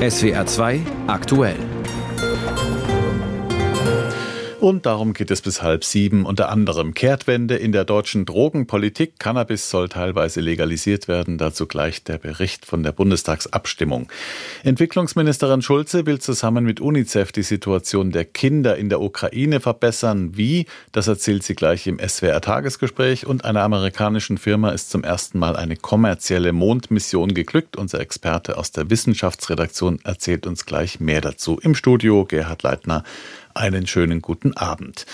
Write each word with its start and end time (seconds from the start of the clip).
SWR 0.00 0.44
2 0.44 0.84
aktuell. 1.06 1.73
Und 4.64 4.86
darum 4.86 5.12
geht 5.12 5.30
es 5.30 5.42
bis 5.42 5.60
halb 5.60 5.84
sieben. 5.84 6.24
Unter 6.24 6.48
anderem 6.48 6.94
Kehrtwende 6.94 7.56
in 7.56 7.70
der 7.70 7.84
deutschen 7.84 8.24
Drogenpolitik. 8.24 9.18
Cannabis 9.18 9.68
soll 9.68 9.90
teilweise 9.90 10.40
legalisiert 10.40 11.06
werden. 11.06 11.36
Dazu 11.36 11.66
gleich 11.66 12.02
der 12.02 12.16
Bericht 12.16 12.64
von 12.64 12.82
der 12.82 12.92
Bundestagsabstimmung. 12.92 14.08
Entwicklungsministerin 14.62 15.60
Schulze 15.60 16.06
will 16.06 16.18
zusammen 16.18 16.64
mit 16.64 16.80
UNICEF 16.80 17.30
die 17.30 17.42
Situation 17.42 18.10
der 18.10 18.24
Kinder 18.24 18.78
in 18.78 18.88
der 18.88 19.02
Ukraine 19.02 19.60
verbessern. 19.60 20.30
Wie? 20.34 20.64
Das 20.92 21.08
erzählt 21.08 21.42
sie 21.42 21.54
gleich 21.54 21.86
im 21.86 21.98
SWR-Tagesgespräch. 21.98 23.26
Und 23.26 23.44
einer 23.44 23.60
amerikanischen 23.60 24.38
Firma 24.38 24.70
ist 24.70 24.88
zum 24.88 25.04
ersten 25.04 25.38
Mal 25.38 25.56
eine 25.56 25.76
kommerzielle 25.76 26.54
Mondmission 26.54 27.34
geglückt. 27.34 27.76
Unser 27.76 28.00
Experte 28.00 28.56
aus 28.56 28.72
der 28.72 28.88
Wissenschaftsredaktion 28.88 29.98
erzählt 30.04 30.46
uns 30.46 30.64
gleich 30.64 31.00
mehr 31.00 31.20
dazu. 31.20 31.60
Im 31.60 31.74
Studio 31.74 32.24
Gerhard 32.24 32.62
Leitner 32.62 33.04
einen 33.54 33.86
schönen 33.86 34.20
guten 34.20 34.56
Abend. 34.56 35.06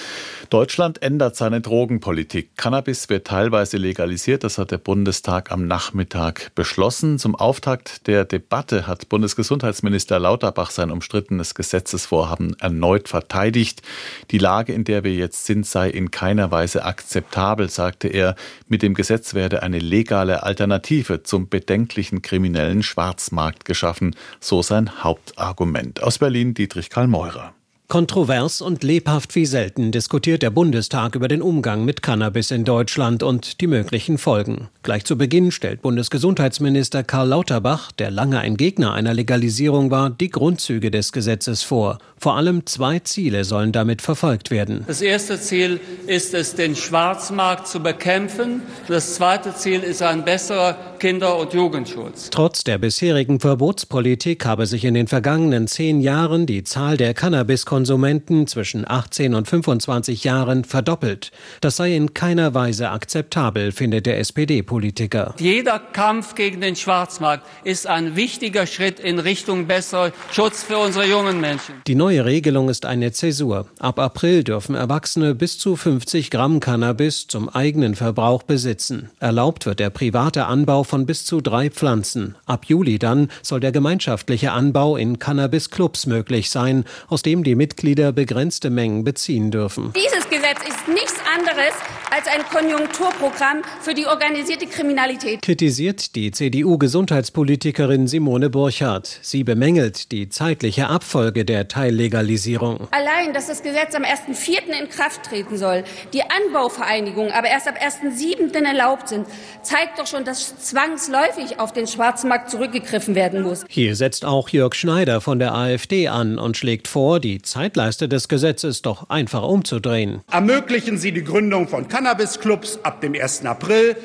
Deutschland 0.48 1.02
ändert 1.02 1.36
seine 1.36 1.60
Drogenpolitik. 1.60 2.56
Cannabis 2.56 3.08
wird 3.08 3.26
teilweise 3.26 3.76
legalisiert. 3.76 4.42
Das 4.42 4.58
hat 4.58 4.70
der 4.70 4.78
Bundestag 4.78 5.52
am 5.52 5.66
Nachmittag 5.66 6.50
beschlossen. 6.54 7.18
Zum 7.18 7.34
Auftakt 7.36 8.06
der 8.06 8.24
Debatte 8.24 8.86
hat 8.86 9.08
Bundesgesundheitsminister 9.08 10.18
Lauterbach 10.18 10.70
sein 10.70 10.90
umstrittenes 10.90 11.54
Gesetzesvorhaben 11.54 12.56
erneut 12.58 13.08
verteidigt. 13.08 13.82
Die 14.30 14.38
Lage, 14.38 14.72
in 14.72 14.84
der 14.84 15.04
wir 15.04 15.14
jetzt 15.14 15.44
sind, 15.44 15.66
sei 15.66 15.90
in 15.90 16.10
keiner 16.10 16.50
Weise 16.50 16.84
akzeptabel, 16.84 17.68
sagte 17.68 18.08
er. 18.08 18.34
Mit 18.68 18.82
dem 18.82 18.94
Gesetz 18.94 19.34
werde 19.34 19.62
eine 19.62 19.78
legale 19.78 20.42
Alternative 20.42 21.22
zum 21.22 21.48
bedenklichen 21.48 22.22
kriminellen 22.22 22.82
Schwarzmarkt 22.82 23.64
geschaffen. 23.64 24.16
So 24.40 24.62
sein 24.62 25.04
Hauptargument. 25.04 26.02
Aus 26.02 26.18
Berlin 26.18 26.54
Dietrich 26.54 26.90
Karl 26.90 27.06
Meurer. 27.06 27.54
Kontrovers 27.90 28.60
und 28.60 28.84
lebhaft 28.84 29.34
wie 29.34 29.44
selten 29.44 29.90
diskutiert 29.90 30.42
der 30.42 30.50
Bundestag 30.50 31.16
über 31.16 31.26
den 31.26 31.42
Umgang 31.42 31.84
mit 31.84 32.02
Cannabis 32.02 32.52
in 32.52 32.62
Deutschland 32.62 33.24
und 33.24 33.60
die 33.60 33.66
möglichen 33.66 34.16
Folgen. 34.16 34.68
Gleich 34.84 35.04
zu 35.04 35.18
Beginn 35.18 35.50
stellt 35.50 35.82
Bundesgesundheitsminister 35.82 37.02
Karl 37.02 37.30
Lauterbach, 37.30 37.90
der 37.90 38.12
lange 38.12 38.38
ein 38.38 38.56
Gegner 38.56 38.94
einer 38.94 39.12
Legalisierung 39.12 39.90
war, 39.90 40.08
die 40.08 40.30
Grundzüge 40.30 40.92
des 40.92 41.10
Gesetzes 41.10 41.64
vor. 41.64 41.98
Vor 42.16 42.36
allem 42.36 42.64
zwei 42.64 43.00
Ziele 43.00 43.44
sollen 43.44 43.72
damit 43.72 44.02
verfolgt 44.02 44.52
werden. 44.52 44.84
Das 44.86 45.02
erste 45.02 45.40
Ziel 45.40 45.80
ist 46.06 46.32
es, 46.32 46.54
den 46.54 46.76
Schwarzmarkt 46.76 47.66
zu 47.66 47.80
bekämpfen. 47.80 48.62
Das 48.86 49.14
zweite 49.14 49.54
Ziel 49.54 49.80
ist 49.80 50.02
ein 50.02 50.24
besserer 50.24 50.76
Kinder- 51.00 51.38
und 51.38 51.54
Jugendschutz. 51.54 52.30
Trotz 52.30 52.62
der 52.62 52.78
bisherigen 52.78 53.40
Verbotspolitik 53.40 54.44
habe 54.44 54.66
sich 54.66 54.84
in 54.84 54.94
den 54.94 55.08
vergangenen 55.08 55.66
zehn 55.66 56.00
Jahren 56.00 56.46
die 56.46 56.62
Zahl 56.62 56.96
der 56.96 57.14
Cannabiskonsumenten 57.14 57.79
zwischen 57.84 58.88
18 58.88 59.34
und 59.34 59.48
25 59.48 60.24
Jahren 60.24 60.64
verdoppelt. 60.64 61.30
Das 61.60 61.76
sei 61.76 61.94
in 61.94 62.14
keiner 62.14 62.54
Weise 62.54 62.90
akzeptabel, 62.90 63.72
findet 63.72 64.06
der 64.06 64.18
SPD-Politiker. 64.18 65.34
Jeder 65.38 65.78
Kampf 65.78 66.34
gegen 66.34 66.60
den 66.60 66.76
Schwarzmarkt 66.76 67.46
ist 67.64 67.86
ein 67.86 68.16
wichtiger 68.16 68.66
Schritt 68.66 69.00
in 69.00 69.18
Richtung 69.18 69.66
besserer 69.66 70.12
Schutz 70.32 70.62
für 70.62 70.78
unsere 70.78 71.06
jungen 71.06 71.40
Menschen. 71.40 71.74
Die 71.86 71.94
neue 71.94 72.24
Regelung 72.24 72.68
ist 72.68 72.86
eine 72.86 73.12
Zäsur. 73.12 73.66
Ab 73.78 73.98
April 73.98 74.44
dürfen 74.44 74.74
Erwachsene 74.74 75.34
bis 75.34 75.58
zu 75.58 75.76
50 75.76 76.30
Gramm 76.30 76.60
Cannabis 76.60 77.26
zum 77.26 77.48
eigenen 77.48 77.94
Verbrauch 77.94 78.42
besitzen. 78.42 79.10
Erlaubt 79.18 79.66
wird 79.66 79.80
der 79.80 79.90
private 79.90 80.46
Anbau 80.46 80.84
von 80.84 81.06
bis 81.06 81.24
zu 81.24 81.40
drei 81.40 81.70
Pflanzen. 81.70 82.36
Ab 82.46 82.66
Juli 82.66 82.98
dann 82.98 83.28
soll 83.42 83.60
der 83.60 83.72
gemeinschaftliche 83.72 84.52
Anbau 84.52 84.96
in 84.96 85.18
Cannabis-Clubs 85.18 86.06
möglich 86.06 86.50
sein, 86.50 86.84
aus 87.08 87.22
dem 87.22 87.44
die 87.44 87.54
Mitglieder 87.54 87.69
begrenzte 87.76 88.70
Mengen 88.70 89.04
beziehen 89.04 89.50
dürfen. 89.50 89.92
Dieses 89.94 90.28
Gesetz 90.28 90.60
ist 90.68 90.88
nichts 90.88 91.20
anderes 91.34 91.74
als 92.10 92.26
ein 92.26 92.42
Konjunkturprogramm 92.50 93.62
für 93.80 93.94
die 93.94 94.06
organisierte 94.06 94.66
Kriminalität. 94.66 95.42
Kritisiert 95.42 96.14
die 96.16 96.30
CDU-Gesundheitspolitikerin 96.30 98.08
Simone 98.08 98.50
Burchardt. 98.50 99.18
Sie 99.22 99.44
bemängelt 99.44 100.10
die 100.12 100.28
zeitliche 100.28 100.88
Abfolge 100.88 101.44
der 101.44 101.68
Teillegalisierung. 101.68 102.88
Allein, 102.90 103.32
dass 103.32 103.46
das 103.46 103.62
Gesetz 103.62 103.94
am 103.94 104.02
1.4. 104.02 104.80
in 104.80 104.88
Kraft 104.88 105.24
treten 105.24 105.56
soll, 105.56 105.84
die 106.12 106.22
Anbauvereinigungen 106.22 107.32
aber 107.32 107.48
erst 107.48 107.68
ab 107.68 107.76
1.7. 107.80 108.54
erlaubt 108.64 109.08
sind, 109.08 109.26
zeigt 109.62 109.98
doch 109.98 110.06
schon, 110.06 110.24
dass 110.24 110.58
zwangsläufig 110.58 111.60
auf 111.60 111.72
den 111.72 111.86
Schwarzmarkt 111.86 112.50
zurückgegriffen 112.50 113.14
werden 113.14 113.42
muss. 113.42 113.64
Hier 113.68 113.94
setzt 113.94 114.24
auch 114.24 114.48
Jörg 114.48 114.74
Schneider 114.74 115.20
von 115.20 115.38
der 115.38 115.54
AfD 115.54 116.08
an 116.08 116.38
und 116.38 116.56
schlägt 116.56 116.88
vor, 116.88 117.20
die 117.20 117.42
Zeitleiste 117.60 118.08
des 118.08 118.28
Gesetzes 118.28 118.80
doch 118.80 119.10
einfach 119.10 119.42
umzudrehen. 119.42 120.22
Ermöglichen 120.32 120.96
Sie 120.96 121.12
die 121.12 121.22
Gründung 121.22 121.68
von 121.68 121.88
Cannabis-Clubs 121.88 122.78
ab 122.84 123.02
dem 123.02 123.12
1. 123.12 123.44
April, 123.44 123.96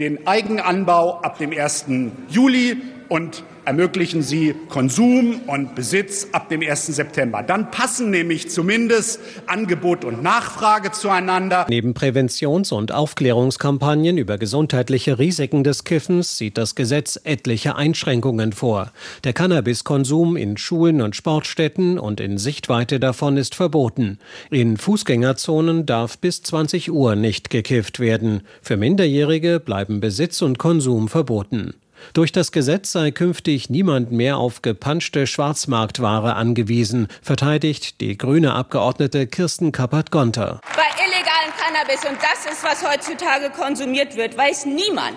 den 0.00 0.26
Eigenanbau 0.26 1.20
ab 1.20 1.38
dem 1.38 1.52
1. 1.52 1.84
Juli 2.28 2.76
und 3.08 3.44
ermöglichen 3.64 4.22
Sie 4.22 4.54
Konsum 4.68 5.40
und 5.46 5.74
Besitz 5.74 6.28
ab 6.32 6.48
dem 6.48 6.62
1. 6.62 6.86
September. 6.86 7.42
Dann 7.42 7.70
passen 7.70 8.10
nämlich 8.10 8.50
zumindest 8.50 9.20
Angebot 9.46 10.04
und 10.04 10.22
Nachfrage 10.22 10.92
zueinander. 10.92 11.66
Neben 11.68 11.94
Präventions- 11.94 12.72
und 12.72 12.92
Aufklärungskampagnen 12.92 14.18
über 14.18 14.38
gesundheitliche 14.38 15.18
Risiken 15.18 15.64
des 15.64 15.84
Kiffens 15.84 16.38
sieht 16.38 16.58
das 16.58 16.74
Gesetz 16.74 17.20
etliche 17.24 17.76
Einschränkungen 17.76 18.52
vor. 18.52 18.92
Der 19.24 19.32
Cannabiskonsum 19.32 20.36
in 20.36 20.56
Schulen 20.56 21.00
und 21.00 21.16
Sportstätten 21.16 21.98
und 21.98 22.20
in 22.20 22.38
Sichtweite 22.38 23.00
davon 23.00 23.36
ist 23.36 23.54
verboten. 23.54 24.18
In 24.50 24.76
Fußgängerzonen 24.76 25.86
darf 25.86 26.18
bis 26.18 26.42
20 26.42 26.90
Uhr 26.92 27.16
nicht 27.16 27.50
gekifft 27.50 28.00
werden. 28.00 28.42
Für 28.62 28.76
Minderjährige 28.76 29.60
bleiben 29.60 30.00
Besitz 30.00 30.42
und 30.42 30.58
Konsum 30.58 31.08
verboten. 31.08 31.74
Durch 32.12 32.32
das 32.32 32.52
Gesetz 32.52 32.92
sei 32.92 33.10
künftig 33.10 33.70
niemand 33.70 34.12
mehr 34.12 34.36
auf 34.36 34.62
gepanschte 34.62 35.26
Schwarzmarktware 35.26 36.34
angewiesen, 36.34 37.08
verteidigt 37.22 38.00
die 38.00 38.18
grüne 38.18 38.54
Abgeordnete 38.54 39.26
Kirsten 39.26 39.72
Kappert-Gonter. 39.72 40.60
Bei 40.76 41.04
illegalem 41.04 41.52
Cannabis, 41.56 42.04
und 42.08 42.18
das 42.22 42.52
ist, 42.52 42.62
was 42.62 42.88
heutzutage 42.88 43.50
konsumiert 43.50 44.16
wird, 44.16 44.36
weiß 44.36 44.66
niemand, 44.66 45.16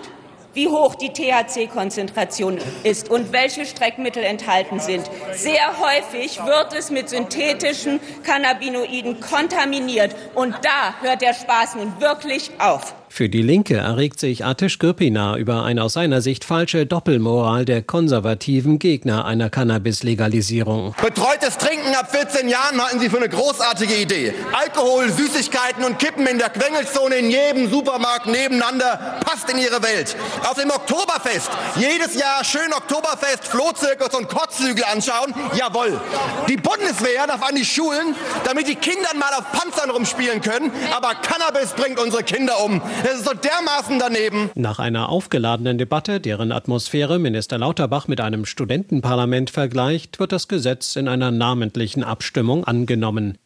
wie 0.54 0.66
hoch 0.68 0.94
die 0.96 1.10
THC-Konzentration 1.10 2.58
ist 2.82 3.10
und 3.10 3.32
welche 3.32 3.66
Streckmittel 3.66 4.24
enthalten 4.24 4.80
sind. 4.80 5.08
Sehr 5.32 5.78
häufig 5.78 6.38
wird 6.44 6.72
es 6.72 6.90
mit 6.90 7.10
synthetischen 7.10 8.00
Cannabinoiden 8.24 9.20
kontaminiert. 9.20 10.16
Und 10.34 10.54
da 10.62 10.94
hört 11.00 11.22
der 11.22 11.34
Spaß 11.34 11.76
nun 11.76 12.00
wirklich 12.00 12.50
auf. 12.58 12.94
Für 13.10 13.28
die 13.28 13.42
Linke 13.42 13.76
erregt 13.76 14.20
sich 14.20 14.44
Atish 14.44 14.78
Gürpina 14.78 15.36
über 15.36 15.64
eine 15.64 15.82
aus 15.82 15.94
seiner 15.94 16.20
Sicht 16.20 16.44
falsche 16.44 16.86
Doppelmoral 16.86 17.64
der 17.64 17.82
konservativen 17.82 18.78
Gegner 18.78 19.24
einer 19.24 19.50
Cannabis-Legalisierung. 19.50 20.94
Betreutes 21.02 21.58
Trinken 21.58 21.94
ab 21.94 22.10
14 22.10 22.48
Jahren 22.48 22.80
halten 22.80 23.00
Sie 23.00 23.08
für 23.08 23.16
eine 23.16 23.28
großartige 23.28 23.94
Idee. 23.94 24.34
Alkohol, 24.52 25.10
Süßigkeiten 25.10 25.84
und 25.84 25.98
Kippen 25.98 26.26
in 26.26 26.38
der 26.38 26.50
Quengelzone 26.50 27.16
in 27.16 27.30
jedem 27.30 27.70
Supermarkt 27.70 28.26
nebeneinander 28.26 29.18
passt 29.24 29.50
in 29.50 29.58
Ihre 29.58 29.82
Welt. 29.82 30.14
Auf 30.48 30.54
dem 30.54 30.70
Oktoberfest 30.70 31.50
jedes 31.76 32.14
Jahr 32.14 32.44
schön 32.44 32.72
Oktoberfest, 32.72 33.46
Flohzirkus 33.48 34.14
und 34.14 34.28
Kotzhügel 34.28 34.84
anschauen. 34.84 35.34
Jawohl. 35.56 36.00
Die 36.48 36.56
Bundeswehr 36.56 37.26
darf 37.26 37.42
an 37.42 37.54
die 37.54 37.64
Schulen, 37.64 38.14
damit 38.44 38.68
die 38.68 38.76
Kinder 38.76 39.08
mal 39.14 39.32
auf 39.34 39.50
Panzern 39.52 39.90
rumspielen 39.90 40.40
können. 40.40 40.70
Aber 40.94 41.14
Cannabis 41.14 41.70
bringt 41.70 41.98
unsere 41.98 42.22
Kinder 42.22 42.62
um. 42.62 42.80
Das 43.02 43.18
ist 43.18 43.24
so 43.24 43.32
dermaßen 43.32 43.98
daneben. 43.98 44.50
Nach 44.54 44.78
einer 44.78 45.08
aufgeladenen 45.08 45.78
Debatte, 45.78 46.20
deren 46.20 46.50
Atmosphäre 46.50 47.18
Minister 47.18 47.58
Lauterbach 47.58 48.08
mit 48.08 48.20
einem 48.20 48.44
Studentenparlament 48.44 49.50
vergleicht, 49.50 50.18
wird 50.18 50.32
das 50.32 50.48
Gesetz 50.48 50.96
in 50.96 51.06
einer 51.06 51.30
namentlichen 51.30 52.02
Abstimmung 52.02 52.64
angenommen. 52.64 53.38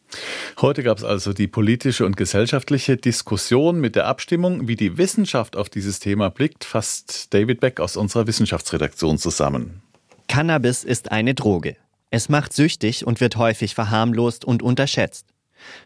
Heute 0.60 0.82
gab 0.82 0.98
es 0.98 1.04
also 1.04 1.32
die 1.32 1.48
politische 1.48 2.06
und 2.06 2.16
gesellschaftliche 2.16 2.96
Diskussion 2.96 3.80
mit 3.80 3.96
der 3.96 4.06
Abstimmung. 4.06 4.68
Wie 4.68 4.76
die 4.76 4.98
Wissenschaft 4.98 5.56
auf 5.56 5.68
dieses 5.68 5.98
Thema 5.98 6.30
blickt, 6.30 6.64
fasst 6.64 7.32
David 7.34 7.60
Beck 7.60 7.80
aus 7.80 7.96
unserer 7.96 8.26
Wissenschaftsredaktion 8.26 9.18
zusammen. 9.18 9.82
Cannabis 10.28 10.84
ist 10.84 11.12
eine 11.12 11.34
Droge. 11.34 11.76
Es 12.10 12.28
macht 12.28 12.52
süchtig 12.52 13.06
und 13.06 13.20
wird 13.20 13.36
häufig 13.36 13.74
verharmlost 13.74 14.44
und 14.44 14.62
unterschätzt. 14.62 15.31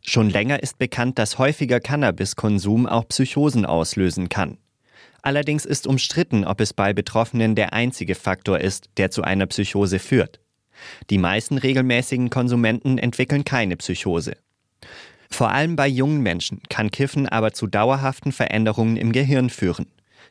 Schon 0.03 0.31
länger 0.31 0.63
ist 0.63 0.79
bekannt, 0.79 1.19
dass 1.19 1.39
häufiger 1.39 1.81
Cannabiskonsum 1.81 2.87
auch 2.87 3.09
Psychosen 3.09 3.67
auslösen 3.67 4.29
kann. 4.29 4.59
Allerdings 5.23 5.65
ist 5.65 5.87
umstritten, 5.87 6.45
ob 6.45 6.61
es 6.61 6.73
bei 6.73 6.93
Betroffenen 6.93 7.55
der 7.55 7.73
einzige 7.73 8.15
Faktor 8.15 8.61
ist, 8.61 8.91
der 8.97 9.11
zu 9.11 9.23
einer 9.23 9.47
Psychose 9.47 9.99
führt. 9.99 10.41
Die 11.11 11.19
meisten 11.19 11.59
regelmäßigen 11.59 12.31
Konsumenten 12.31 12.99
entwickeln 12.99 13.45
keine 13.45 13.77
Psychose. 13.77 14.37
Vor 15.31 15.51
allem 15.51 15.75
bei 15.75 15.89
jungen 15.89 16.23
Menschen 16.23 16.61
kann 16.69 16.91
Kiffen 16.91 17.29
aber 17.29 17.53
zu 17.53 17.67
dauerhaften 17.67 18.33
Veränderungen 18.33 18.97
im 18.97 19.13
Gehirn 19.13 19.51
führen. 19.51 19.87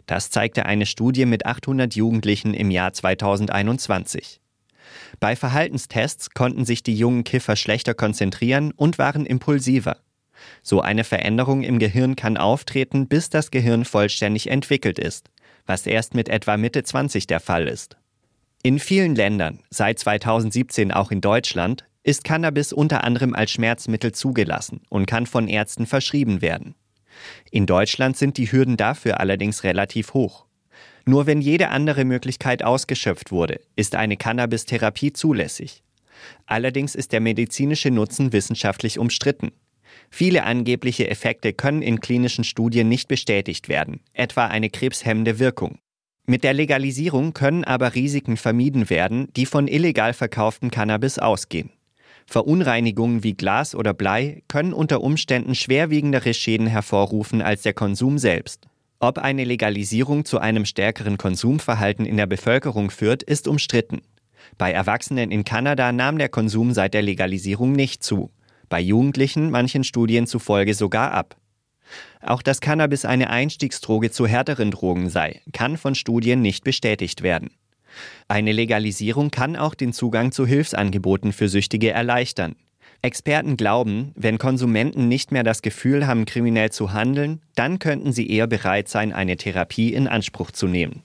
Das 0.05 0.29
zeigte 0.29 0.65
eine 0.65 0.85
Studie 0.85 1.25
mit 1.25 1.45
800 1.45 1.95
Jugendlichen 1.95 2.53
im 2.53 2.71
Jahr 2.71 2.93
2021. 2.93 4.39
Bei 5.19 5.35
Verhaltenstests 5.35 6.31
konnten 6.31 6.65
sich 6.65 6.83
die 6.83 6.95
jungen 6.95 7.23
Kiffer 7.23 7.55
schlechter 7.55 7.93
konzentrieren 7.93 8.71
und 8.71 8.97
waren 8.97 9.25
impulsiver. 9.25 9.97
So 10.61 10.81
eine 10.81 11.03
Veränderung 11.03 11.63
im 11.63 11.79
Gehirn 11.79 12.15
kann 12.15 12.37
auftreten, 12.37 13.07
bis 13.07 13.29
das 13.29 13.51
Gehirn 13.51 13.85
vollständig 13.85 14.47
entwickelt 14.47 14.99
ist, 14.99 15.29
was 15.65 15.85
erst 15.85 16.13
mit 16.13 16.29
etwa 16.29 16.57
Mitte 16.57 16.83
20 16.83 17.27
der 17.27 17.39
Fall 17.39 17.67
ist. 17.67 17.97
In 18.63 18.79
vielen 18.79 19.15
Ländern, 19.15 19.59
seit 19.69 19.99
2017 19.99 20.91
auch 20.91 21.11
in 21.11 21.21
Deutschland, 21.21 21.85
ist 22.03 22.23
Cannabis 22.23 22.73
unter 22.73 23.03
anderem 23.03 23.33
als 23.33 23.51
Schmerzmittel 23.51 24.11
zugelassen 24.11 24.81
und 24.89 25.05
kann 25.05 25.25
von 25.25 25.47
Ärzten 25.47 25.85
verschrieben 25.85 26.41
werden. 26.41 26.75
In 27.49 27.65
Deutschland 27.65 28.17
sind 28.17 28.37
die 28.37 28.51
Hürden 28.51 28.77
dafür 28.77 29.19
allerdings 29.19 29.63
relativ 29.63 30.13
hoch. 30.13 30.44
Nur 31.05 31.27
wenn 31.27 31.39
jede 31.39 31.69
andere 31.69 32.03
Möglichkeit 32.03 32.63
ausgeschöpft 32.63 33.31
wurde, 33.31 33.61
ist 33.75 33.95
eine 33.95 34.17
Cannabis-Therapie 34.17 35.13
zulässig. 35.13 35.83
Allerdings 36.47 36.95
ist 36.95 37.11
der 37.11 37.19
medizinische 37.19 37.91
Nutzen 37.91 38.33
wissenschaftlich 38.33 38.97
umstritten. 38.97 39.51
Viele 40.09 40.43
angebliche 40.43 41.07
Effekte 41.09 41.53
können 41.53 41.81
in 41.81 41.99
klinischen 41.99 42.43
Studien 42.43 42.89
nicht 42.89 43.07
bestätigt 43.07 43.69
werden, 43.69 44.01
etwa 44.13 44.47
eine 44.47 44.69
krebshemmende 44.69 45.39
Wirkung. 45.39 45.77
Mit 46.25 46.43
der 46.43 46.53
Legalisierung 46.53 47.33
können 47.33 47.63
aber 47.63 47.93
Risiken 47.93 48.35
vermieden 48.35 48.89
werden, 48.89 49.27
die 49.35 49.45
von 49.45 49.67
illegal 49.67 50.13
verkauftem 50.13 50.71
Cannabis 50.71 51.19
ausgehen. 51.19 51.69
Verunreinigungen 52.25 53.23
wie 53.23 53.33
Glas 53.33 53.75
oder 53.75 53.93
Blei 53.93 54.41
können 54.47 54.73
unter 54.73 55.01
Umständen 55.01 55.53
schwerwiegendere 55.53 56.33
Schäden 56.33 56.65
hervorrufen 56.65 57.43
als 57.43 57.61
der 57.61 57.73
Konsum 57.73 58.17
selbst. 58.17 58.67
Ob 58.99 59.17
eine 59.17 59.43
Legalisierung 59.43 60.25
zu 60.25 60.39
einem 60.39 60.65
stärkeren 60.65 61.17
Konsumverhalten 61.17 62.05
in 62.05 62.17
der 62.17 62.27
Bevölkerung 62.27 62.89
führt, 62.89 63.23
ist 63.23 63.47
umstritten. 63.47 64.01
Bei 64.57 64.71
Erwachsenen 64.71 65.31
in 65.31 65.43
Kanada 65.43 65.91
nahm 65.91 66.17
der 66.17 66.29
Konsum 66.29 66.73
seit 66.73 66.93
der 66.93 67.01
Legalisierung 67.01 67.73
nicht 67.73 68.03
zu, 68.03 68.31
bei 68.69 68.79
Jugendlichen 68.79 69.51
manchen 69.51 69.83
Studien 69.83 70.27
zufolge 70.27 70.73
sogar 70.73 71.11
ab. 71.11 71.35
Auch 72.21 72.41
dass 72.41 72.61
Cannabis 72.61 73.05
eine 73.05 73.29
Einstiegsdroge 73.29 74.11
zu 74.11 74.25
härteren 74.27 74.71
Drogen 74.71 75.09
sei, 75.09 75.41
kann 75.53 75.77
von 75.77 75.93
Studien 75.93 76.41
nicht 76.41 76.63
bestätigt 76.63 77.21
werden. 77.21 77.51
Eine 78.27 78.51
Legalisierung 78.51 79.29
kann 79.31 79.55
auch 79.55 79.75
den 79.75 79.93
Zugang 79.93 80.31
zu 80.31 80.45
Hilfsangeboten 80.45 81.33
für 81.33 81.47
Süchtige 81.47 81.91
erleichtern. 81.91 82.55
Experten 83.01 83.57
glauben, 83.57 84.11
wenn 84.15 84.37
Konsumenten 84.37 85.07
nicht 85.07 85.31
mehr 85.31 85.43
das 85.43 85.61
Gefühl 85.61 86.07
haben, 86.07 86.25
kriminell 86.25 86.71
zu 86.71 86.93
handeln, 86.93 87.41
dann 87.55 87.79
könnten 87.79 88.11
sie 88.11 88.29
eher 88.29 88.47
bereit 88.47 88.89
sein, 88.89 89.13
eine 89.13 89.37
Therapie 89.37 89.93
in 89.93 90.07
Anspruch 90.07 90.51
zu 90.51 90.67
nehmen. 90.67 91.03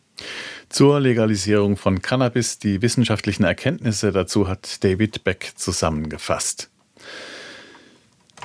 Zur 0.69 1.01
Legalisierung 1.01 1.77
von 1.77 2.03
Cannabis, 2.03 2.59
die 2.59 2.83
wissenschaftlichen 2.83 3.45
Erkenntnisse 3.45 4.13
dazu 4.13 4.49
hat 4.49 4.85
David 4.85 5.25
Beck 5.25 5.53
zusammengefasst. 5.57 6.71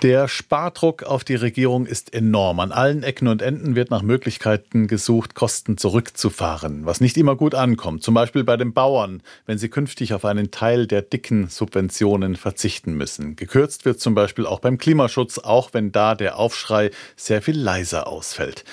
Der 0.02 0.28
Spardruck 0.28 1.04
auf 1.04 1.24
die 1.24 1.36
Regierung 1.36 1.86
ist 1.86 2.14
enorm. 2.14 2.60
An 2.60 2.74
allen 2.74 3.02
Ecken 3.02 3.30
und 3.30 3.42
Enden 3.42 3.76
wird 3.76 3.92
nach 3.92 4.02
Möglichkeiten 4.02 4.88
gesucht, 4.88 5.36
Kosten 5.36 5.78
zurückzufahren, 5.78 6.86
was 6.86 7.00
nicht 7.00 7.18
immer 7.18 7.36
gut 7.36 7.56
ankommt. 7.56 8.04
Zum 8.04 8.14
Beispiel 8.14 8.44
bei 8.44 8.58
den 8.58 8.74
Bauern, 8.74 9.24
wenn 9.46 9.58
sie 9.58 9.70
künftig 9.70 10.14
auf 10.14 10.26
einen 10.26 10.52
Teil 10.52 10.86
der 10.86 11.02
dicken 11.02 11.48
Subventionen 11.48 12.36
verzichten 12.36 12.94
müssen. 12.96 13.38
Gekürzt 13.38 13.86
wird 13.86 14.02
zum 14.02 14.16
Beispiel 14.16 14.46
auch 14.46 14.60
beim 14.60 14.78
Klimaschutz, 14.78 15.40
auch 15.40 15.74
wenn 15.74 15.94
da 15.94 16.14
der 16.14 16.38
Aufschrei 16.38 16.92
sehr 17.16 17.42
viel 17.42 17.58
leiser 17.58 18.08
ausfällt. 18.08 18.66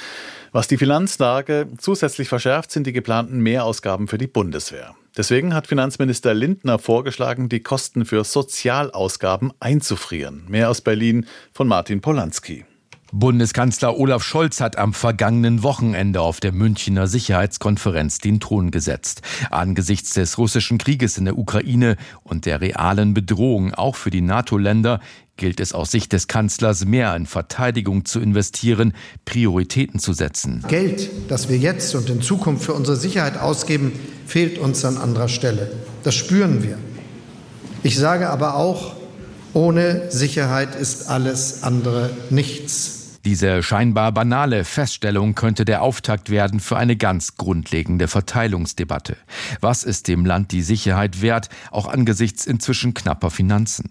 Was 0.51 0.67
die 0.67 0.77
Finanzlage 0.77 1.69
zusätzlich 1.79 2.29
verschärft, 2.29 2.73
sind 2.73 2.87
die 2.87 2.93
geplanten 2.93 3.41
Mehrausgaben 3.41 4.09
für 4.09 4.19
die 4.19 4.27
Bundeswehr. 4.27 4.95
Deswegen 5.17 5.55
hat 5.55 5.67
Finanzminister 5.67 6.33
Lindner 6.33 6.79
vorgeschlagen, 6.79 7.49
die 7.49 7.61
Kosten 7.61 8.05
für 8.07 8.25
Sozialausgaben 8.25 9.53
einzufrieren. 9.61 10.45
Mehr 10.49 10.71
aus 10.71 10.81
Berlin 10.81 11.27
von 11.53 11.69
Martin 11.69 12.01
Polanski. 12.01 12.65
Bundeskanzler 13.15 13.99
Olaf 13.99 14.25
Scholz 14.25 14.63
hat 14.63 14.79
am 14.79 14.95
vergangenen 14.95 15.63
Wochenende 15.63 16.23
auf 16.23 16.41
der 16.41 16.53
Münchner 16.53 17.07
Sicherheitskonferenz 17.07 18.19
den 18.19 18.41
Ton 18.41 18.71
gesetzt. 18.71 19.21
Angesichts 19.51 20.15
des 20.15 20.39
russischen 20.39 20.79
Krieges 20.79 21.19
in 21.19 21.27
der 21.27 21.37
Ukraine 21.37 21.99
und 22.25 22.47
der 22.47 22.63
realen 22.63 23.13
Bedrohung 23.13 23.75
auch 23.75 23.97
für 23.97 24.09
die 24.09 24.23
NATO-Länder 24.23 24.99
gilt 25.37 25.61
es 25.61 25.75
aus 25.75 25.91
Sicht 25.91 26.15
des 26.15 26.27
Kanzlers 26.27 26.87
mehr 26.87 27.15
in 27.15 27.27
Verteidigung 27.27 28.07
zu 28.07 28.19
investieren, 28.19 28.95
Prioritäten 29.27 30.01
zu 30.01 30.15
setzen. 30.15 30.65
Geld, 30.69 31.11
das 31.29 31.51
wir 31.51 31.59
jetzt 31.59 31.95
und 31.95 32.09
in 32.09 32.23
Zukunft 32.23 32.65
für 32.65 32.73
unsere 32.73 32.97
Sicherheit 32.97 33.37
ausgeben, 33.37 33.93
fehlt 34.27 34.57
uns 34.59 34.87
an 34.87 34.97
anderer 34.97 35.29
Stelle. 35.29 35.71
Das 36.03 36.15
spüren 36.15 36.63
wir. 36.63 36.79
Ich 37.83 37.99
sage 37.99 38.31
aber 38.31 38.57
auch, 38.57 38.95
ohne 39.53 40.11
Sicherheit 40.11 40.75
ist 40.77 41.11
alles 41.11 41.63
andere 41.63 42.09
nichts. 42.31 43.02
Diese 43.25 43.63
scheinbar 43.63 44.11
banale 44.11 44.65
Feststellung 44.65 45.37
könnte 45.37 45.65
der 45.65 45.83
Auftakt 45.83 46.29
werden 46.29 46.59
für 46.59 46.77
eine 46.77 46.97
ganz 46.97 47.37
grundlegende 47.37 48.09
Verteilungsdebatte. 48.09 49.17
Was 49.61 49.85
ist 49.85 50.09
dem 50.09 50.27
Land 50.27 50.51
die 50.51 50.63
Sicherheit 50.63 51.23
wert, 51.23 51.49
auch 51.71 51.87
angesichts 51.87 52.47
inzwischen 52.47 52.95
knapper 52.95 53.31
Finanzen? 53.31 53.91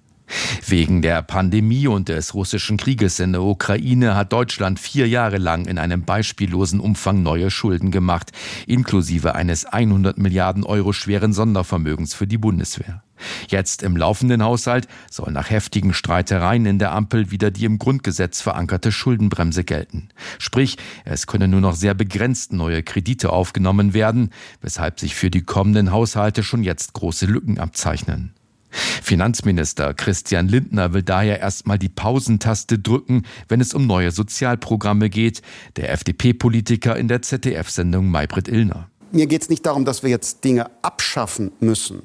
Wegen 0.66 1.02
der 1.02 1.22
Pandemie 1.22 1.88
und 1.88 2.10
des 2.10 2.34
russischen 2.34 2.78
Krieges 2.78 3.20
in 3.20 3.34
der 3.34 3.42
Ukraine 3.42 4.16
hat 4.16 4.34
Deutschland 4.34 4.80
vier 4.80 5.08
Jahre 5.08 5.38
lang 5.38 5.66
in 5.66 5.78
einem 5.78 6.04
beispiellosen 6.04 6.80
Umfang 6.80 7.24
neue 7.24 7.52
Schulden 7.52 7.92
gemacht, 7.92 8.32
inklusive 8.68 9.36
eines 9.36 9.66
100 9.66 10.18
Milliarden 10.18 10.64
Euro 10.64 10.94
schweren 10.94 11.34
Sondervermögens 11.34 12.14
für 12.14 12.28
die 12.28 12.38
Bundeswehr. 12.38 13.04
Jetzt 13.48 13.84
im 13.84 13.96
laufenden 13.96 14.44
Haushalt 14.44 14.88
soll 15.10 15.32
nach 15.32 15.50
heftigen 15.50 15.94
Streitereien 15.94 16.66
in 16.66 16.80
der 16.80 16.92
Ampel 16.92 17.32
wieder 17.32 17.52
die 17.52 17.66
im 17.66 17.78
Grundgesetz 17.78 18.42
verankerte 18.42 18.92
Schuldenbremse 18.92 19.64
gelten. 19.64 20.10
Sprich, 20.40 20.78
es 21.06 21.28
können 21.28 21.52
nur 21.52 21.62
noch 21.62 21.76
sehr 21.76 21.94
begrenzt 21.94 22.54
neue 22.54 22.84
Kredite 22.84 23.32
aufgenommen 23.32 23.94
werden, 23.94 24.32
weshalb 24.62 25.00
sich 25.00 25.16
für 25.16 25.30
die 25.30 25.44
kommenden 25.44 25.92
Haushalte 25.92 26.44
schon 26.44 26.64
jetzt 26.64 26.94
große 26.94 27.26
Lücken 27.26 27.60
abzeichnen. 27.60 28.34
Finanzminister 28.72 29.94
Christian 29.94 30.48
Lindner 30.48 30.94
will 30.94 31.04
daher 31.04 31.40
erstmal 31.40 31.78
die 31.78 31.90
Pausentaste 31.90 32.80
drücken, 32.80 33.24
wenn 33.48 33.62
es 33.62 33.74
um 33.74 33.86
neue 33.86 34.12
Sozialprogramme 34.12 35.10
geht. 35.10 35.42
Der 35.76 35.92
FDP-Politiker 35.92 36.96
in 36.96 37.08
der 37.08 37.22
ZDF-Sendung 37.22 38.10
Maybrit 38.10 38.48
Illner. 38.48 38.90
Mir 39.12 39.28
geht 39.28 39.42
es 39.42 39.50
nicht 39.50 39.66
darum, 39.66 39.84
dass 39.84 40.04
wir 40.04 40.10
jetzt 40.10 40.44
Dinge 40.44 40.72
abschaffen 40.82 41.52
müssen. 41.60 42.02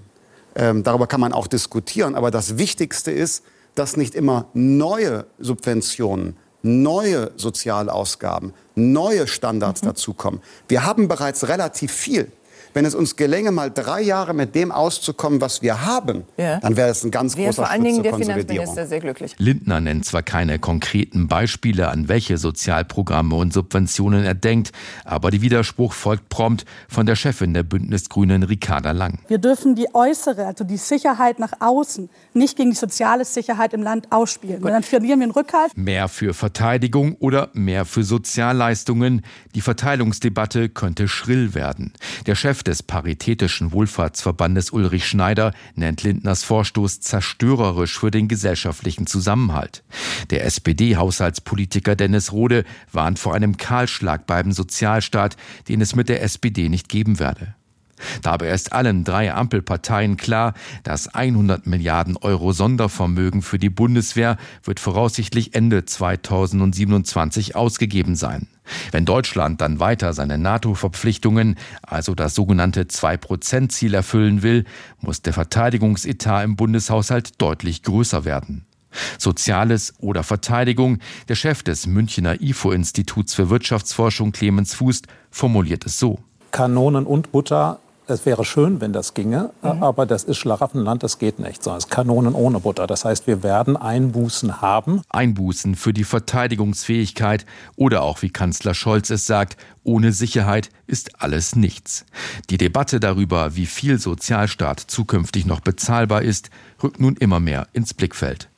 Ähm, 0.56 0.82
darüber 0.82 1.06
kann 1.06 1.20
man 1.20 1.32
auch 1.32 1.46
diskutieren. 1.46 2.14
Aber 2.14 2.30
das 2.30 2.58
Wichtigste 2.58 3.12
ist, 3.12 3.44
dass 3.76 3.96
nicht 3.96 4.14
immer 4.14 4.46
neue 4.54 5.26
Subventionen, 5.38 6.37
neue 6.62 7.30
Sozialausgaben, 7.37 8.52
neue 8.75 9.28
Standards 9.28 9.82
mhm. 9.82 9.87
dazukommen. 9.87 10.40
Wir 10.68 10.85
haben 10.85 11.08
bereits 11.08 11.49
relativ 11.49 11.92
viel. 11.92 12.32
Wenn 12.76 12.85
es 12.85 12.95
uns 12.95 13.16
gelänge, 13.16 13.52
mal 13.52 13.71
drei 13.71 14.02
Jahre 14.02 14.35
mit 14.35 14.54
dem 14.54 14.71
auszukommen, 14.71 15.40
was 15.40 15.62
wir 15.62 15.87
haben, 15.87 16.25
ja. 16.37 16.61
dann 16.61 16.76
wäre 16.76 16.90
es 16.90 17.02
ein 17.04 17.11
ganz 17.11 17.35
wäre 17.35 17.47
großer 17.47 17.62
vor 17.62 17.71
allen 17.71 17.85
Dingen 17.85 18.02
der 18.02 18.14
Finanzminister 18.14 18.87
sehr 18.87 19.00
glücklich. 19.00 19.35
Lindner 19.38 19.80
nennt 19.80 20.04
zwar 20.04 20.23
keine 20.23 20.59
konkreten 20.59 21.26
Beispiele, 21.26 21.88
an 21.88 22.11
welche 22.11 22.37
Sozialprogramme 22.37 23.35
und 23.35 23.54
Subventionen 23.54 24.25
er 24.26 24.35
denkt, 24.35 24.73
aber 25.06 25.30
die 25.30 25.40
Widerspruch 25.40 25.95
folgt 25.95 26.28
prompt 26.28 26.66
von 26.87 27.06
der 27.06 27.16
Chefin 27.16 27.54
der 27.54 27.62
Bündnisgrünen, 27.62 28.42
Ricarda 28.42 28.90
Lang. 28.90 29.21
Wir 29.26 29.38
dürfen 29.38 29.75
die 29.75 29.95
äußere, 29.95 30.45
also 30.45 30.62
die 30.62 30.76
Sicherheit 30.76 31.38
nach 31.38 31.54
außen, 31.61 32.11
nicht 32.35 32.59
gegen 32.59 32.73
die 32.73 32.76
soziale 32.76 33.25
Sicherheit 33.25 33.73
im 33.73 33.83
Land 33.83 34.12
ausspielen. 34.12 34.61
Gut. 34.61 34.71
dann 34.71 34.83
verlieren 34.83 35.21
wir 35.21 35.28
den 35.28 35.33
Rückhalt. 35.33 35.75
Mehr 35.78 36.09
für 36.09 36.35
Verteidigung 36.35 37.16
oder 37.21 37.49
mehr 37.54 37.87
für 37.87 38.02
Sozialleistungen. 38.02 39.23
Die 39.54 39.62
Verteilungsdebatte 39.62 40.68
könnte 40.68 41.09
schrill 41.09 41.54
werden. 41.54 41.95
Der 42.26 42.35
Chef 42.35 42.65
des 42.66 42.82
Paritätischen 42.82 43.73
Wohlfahrtsverbandes 43.73 44.70
Ulrich 44.70 45.06
Schneider 45.06 45.52
nennt 45.75 46.02
Lindners 46.02 46.44
Vorstoß 46.44 47.00
zerstörerisch 47.00 47.99
für 47.99 48.11
den 48.11 48.28
gesellschaftlichen 48.28 49.06
Zusammenhalt. 49.06 49.85
Der 50.30 50.44
SPD-Haushaltspolitiker 50.44 51.96
Dennis 51.96 52.32
Rode 52.32 52.64
warnt 52.92 53.18
vor 53.18 53.35
einem 53.35 53.56
Kahlschlag 53.56 54.26
beim 54.26 54.52
Sozialstaat, 54.52 55.37
den 55.68 55.80
es 55.80 55.94
mit 55.94 56.08
der 56.08 56.23
SPD 56.23 56.68
nicht 56.68 56.88
geben 56.88 57.18
werde. 57.18 57.54
Dabei 58.22 58.50
ist 58.50 58.72
allen 58.72 59.04
drei 59.04 59.32
Ampelparteien 59.32 60.16
klar, 60.16 60.54
das 60.82 61.08
100 61.08 61.66
Milliarden 61.66 62.16
Euro 62.16 62.52
Sondervermögen 62.52 63.42
für 63.42 63.58
die 63.58 63.70
Bundeswehr 63.70 64.36
wird 64.62 64.80
voraussichtlich 64.80 65.54
Ende 65.54 65.84
2027 65.84 67.56
ausgegeben 67.56 68.16
sein. 68.16 68.48
Wenn 68.90 69.04
Deutschland 69.04 69.60
dann 69.60 69.78
weiter 69.80 70.12
seine 70.12 70.38
NATO-Verpflichtungen, 70.38 71.56
also 71.82 72.14
das 72.14 72.34
sogenannte 72.34 72.82
2-Prozent-Ziel 72.84 73.94
erfüllen 73.94 74.42
will, 74.42 74.64
muss 75.00 75.22
der 75.22 75.32
Verteidigungsetat 75.32 76.44
im 76.44 76.56
Bundeshaushalt 76.56 77.40
deutlich 77.40 77.82
größer 77.82 78.24
werden. 78.24 78.66
Soziales 79.18 79.94
oder 79.98 80.22
Verteidigung. 80.22 80.98
Der 81.28 81.34
Chef 81.34 81.62
des 81.62 81.86
Münchner 81.86 82.40
IFO-Instituts 82.40 83.34
für 83.34 83.50
Wirtschaftsforschung, 83.50 84.32
Clemens 84.32 84.74
Fuß, 84.74 85.02
formuliert 85.30 85.86
es 85.86 85.98
so. 85.98 86.18
Kanonen 86.50 87.06
und 87.06 87.32
Butter 87.32 87.80
es 88.08 88.26
wäre 88.26 88.44
schön, 88.44 88.80
wenn 88.80 88.92
das 88.92 89.14
ginge, 89.14 89.50
mhm. 89.62 89.82
aber 89.82 90.06
das 90.06 90.25
ist 90.25 90.38
Schlaraffenland, 90.38 91.02
das 91.02 91.18
geht 91.18 91.38
nicht. 91.38 91.62
So, 91.62 91.72
es 91.72 91.84
ist 91.84 91.90
Kanonen 91.90 92.34
ohne 92.34 92.60
Butter. 92.60 92.86
Das 92.86 93.04
heißt, 93.04 93.26
wir 93.26 93.42
werden 93.42 93.76
Einbußen 93.76 94.60
haben. 94.60 95.02
Einbußen 95.10 95.75
für 95.75 95.92
die 95.92 96.04
Verteidigungsfähigkeit 96.04 97.46
oder 97.76 98.02
auch, 98.02 98.22
wie 98.22 98.30
Kanzler 98.30 98.75
Scholz 98.75 99.10
es 99.10 99.26
sagt, 99.26 99.56
ohne 99.82 100.12
Sicherheit 100.12 100.70
ist 100.86 101.20
alles 101.20 101.56
nichts. 101.56 102.04
Die 102.50 102.58
Debatte 102.58 103.00
darüber, 103.00 103.56
wie 103.56 103.66
viel 103.66 103.98
Sozialstaat 103.98 104.80
zukünftig 104.80 105.46
noch 105.46 105.60
bezahlbar 105.60 106.22
ist, 106.22 106.50
rückt 106.82 107.00
nun 107.00 107.16
immer 107.16 107.40
mehr 107.40 107.68
ins 107.72 107.94
Blickfeld. 107.94 108.48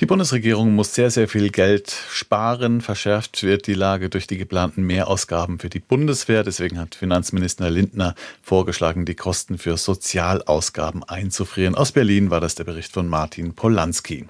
Die 0.00 0.06
Bundesregierung 0.06 0.74
muss 0.74 0.94
sehr, 0.94 1.10
sehr 1.10 1.26
viel 1.26 1.50
Geld 1.50 1.90
sparen. 2.10 2.82
Verschärft 2.82 3.42
wird 3.42 3.66
die 3.66 3.74
Lage 3.74 4.10
durch 4.10 4.26
die 4.26 4.36
geplanten 4.36 4.82
Mehrausgaben 4.82 5.58
für 5.58 5.70
die 5.70 5.80
Bundeswehr. 5.80 6.42
Deswegen 6.42 6.78
hat 6.78 6.94
Finanzminister 6.94 7.70
Lindner 7.70 8.14
vorgeschlagen, 8.42 9.06
die 9.06 9.14
Kosten 9.14 9.56
für 9.56 9.78
Sozialausgaben 9.78 11.02
einzufrieren. 11.02 11.74
Aus 11.74 11.92
Berlin 11.92 12.30
war 12.30 12.40
das 12.40 12.54
der 12.56 12.64
Bericht 12.64 12.92
von 12.92 13.08
Martin 13.08 13.54
Polanski. 13.54 14.26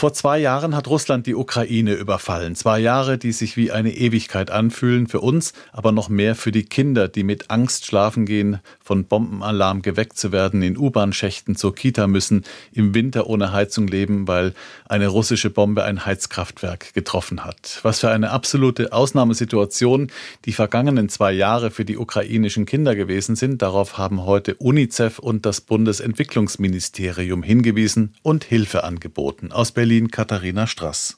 Vor 0.00 0.12
zwei 0.12 0.38
Jahren 0.38 0.76
hat 0.76 0.86
Russland 0.86 1.26
die 1.26 1.34
Ukraine 1.34 1.94
überfallen. 1.94 2.54
Zwei 2.54 2.78
Jahre, 2.78 3.18
die 3.18 3.32
sich 3.32 3.56
wie 3.56 3.72
eine 3.72 3.92
Ewigkeit 3.96 4.48
anfühlen 4.48 5.08
für 5.08 5.18
uns, 5.18 5.54
aber 5.72 5.90
noch 5.90 6.08
mehr 6.08 6.36
für 6.36 6.52
die 6.52 6.62
Kinder, 6.62 7.08
die 7.08 7.24
mit 7.24 7.50
Angst 7.50 7.84
schlafen 7.84 8.24
gehen, 8.24 8.60
von 8.78 9.06
Bombenalarm 9.06 9.82
geweckt 9.82 10.16
zu 10.16 10.30
werden, 10.30 10.62
in 10.62 10.78
U-Bahn-Schächten 10.78 11.56
zur 11.56 11.74
Kita 11.74 12.06
müssen, 12.06 12.44
im 12.70 12.94
Winter 12.94 13.26
ohne 13.26 13.52
Heizung 13.52 13.88
leben, 13.88 14.28
weil 14.28 14.54
eine 14.88 15.08
russische 15.08 15.50
Bombe 15.50 15.82
ein 15.82 16.06
Heizkraftwerk 16.06 16.94
getroffen 16.94 17.44
hat. 17.44 17.80
Was 17.82 17.98
für 17.98 18.10
eine 18.10 18.30
absolute 18.30 18.92
Ausnahmesituation 18.92 20.12
die 20.44 20.52
vergangenen 20.52 21.08
zwei 21.08 21.32
Jahre 21.32 21.72
für 21.72 21.84
die 21.84 21.98
ukrainischen 21.98 22.66
Kinder 22.66 22.94
gewesen 22.94 23.34
sind, 23.34 23.62
darauf 23.62 23.98
haben 23.98 24.24
heute 24.24 24.54
UNICEF 24.54 25.18
und 25.18 25.44
das 25.44 25.60
Bundesentwicklungsministerium 25.60 27.42
hingewiesen 27.42 28.14
und 28.22 28.44
Hilfe 28.44 28.84
angeboten. 28.84 29.50
Aus 29.50 29.72
Berlin 29.72 29.87
Berlin 29.88 30.10
Katharina 30.10 30.66
Strass. 30.66 31.16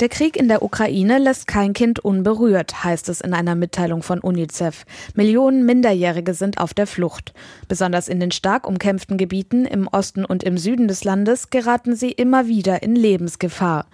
Der 0.00 0.08
Krieg 0.08 0.36
in 0.36 0.46
der 0.46 0.62
Ukraine 0.62 1.18
lässt 1.18 1.48
kein 1.48 1.72
Kind 1.72 1.98
unberührt, 1.98 2.84
heißt 2.84 3.08
es 3.08 3.20
in 3.20 3.34
einer 3.34 3.56
Mitteilung 3.56 4.04
von 4.04 4.20
UNICEF. 4.20 4.84
Millionen 5.16 5.66
Minderjährige 5.66 6.34
sind 6.34 6.58
auf 6.58 6.72
der 6.72 6.86
Flucht. 6.86 7.34
Besonders 7.66 8.06
in 8.06 8.20
den 8.20 8.30
stark 8.30 8.68
umkämpften 8.68 9.18
Gebieten 9.18 9.64
im 9.64 9.88
Osten 9.88 10.24
und 10.24 10.44
im 10.44 10.56
Süden 10.56 10.86
des 10.86 11.02
Landes 11.02 11.50
geraten 11.50 11.96
sie 11.96 12.12
immer 12.12 12.46
wieder 12.46 12.80
in 12.84 12.94
Lebensgefahr. 12.94 13.86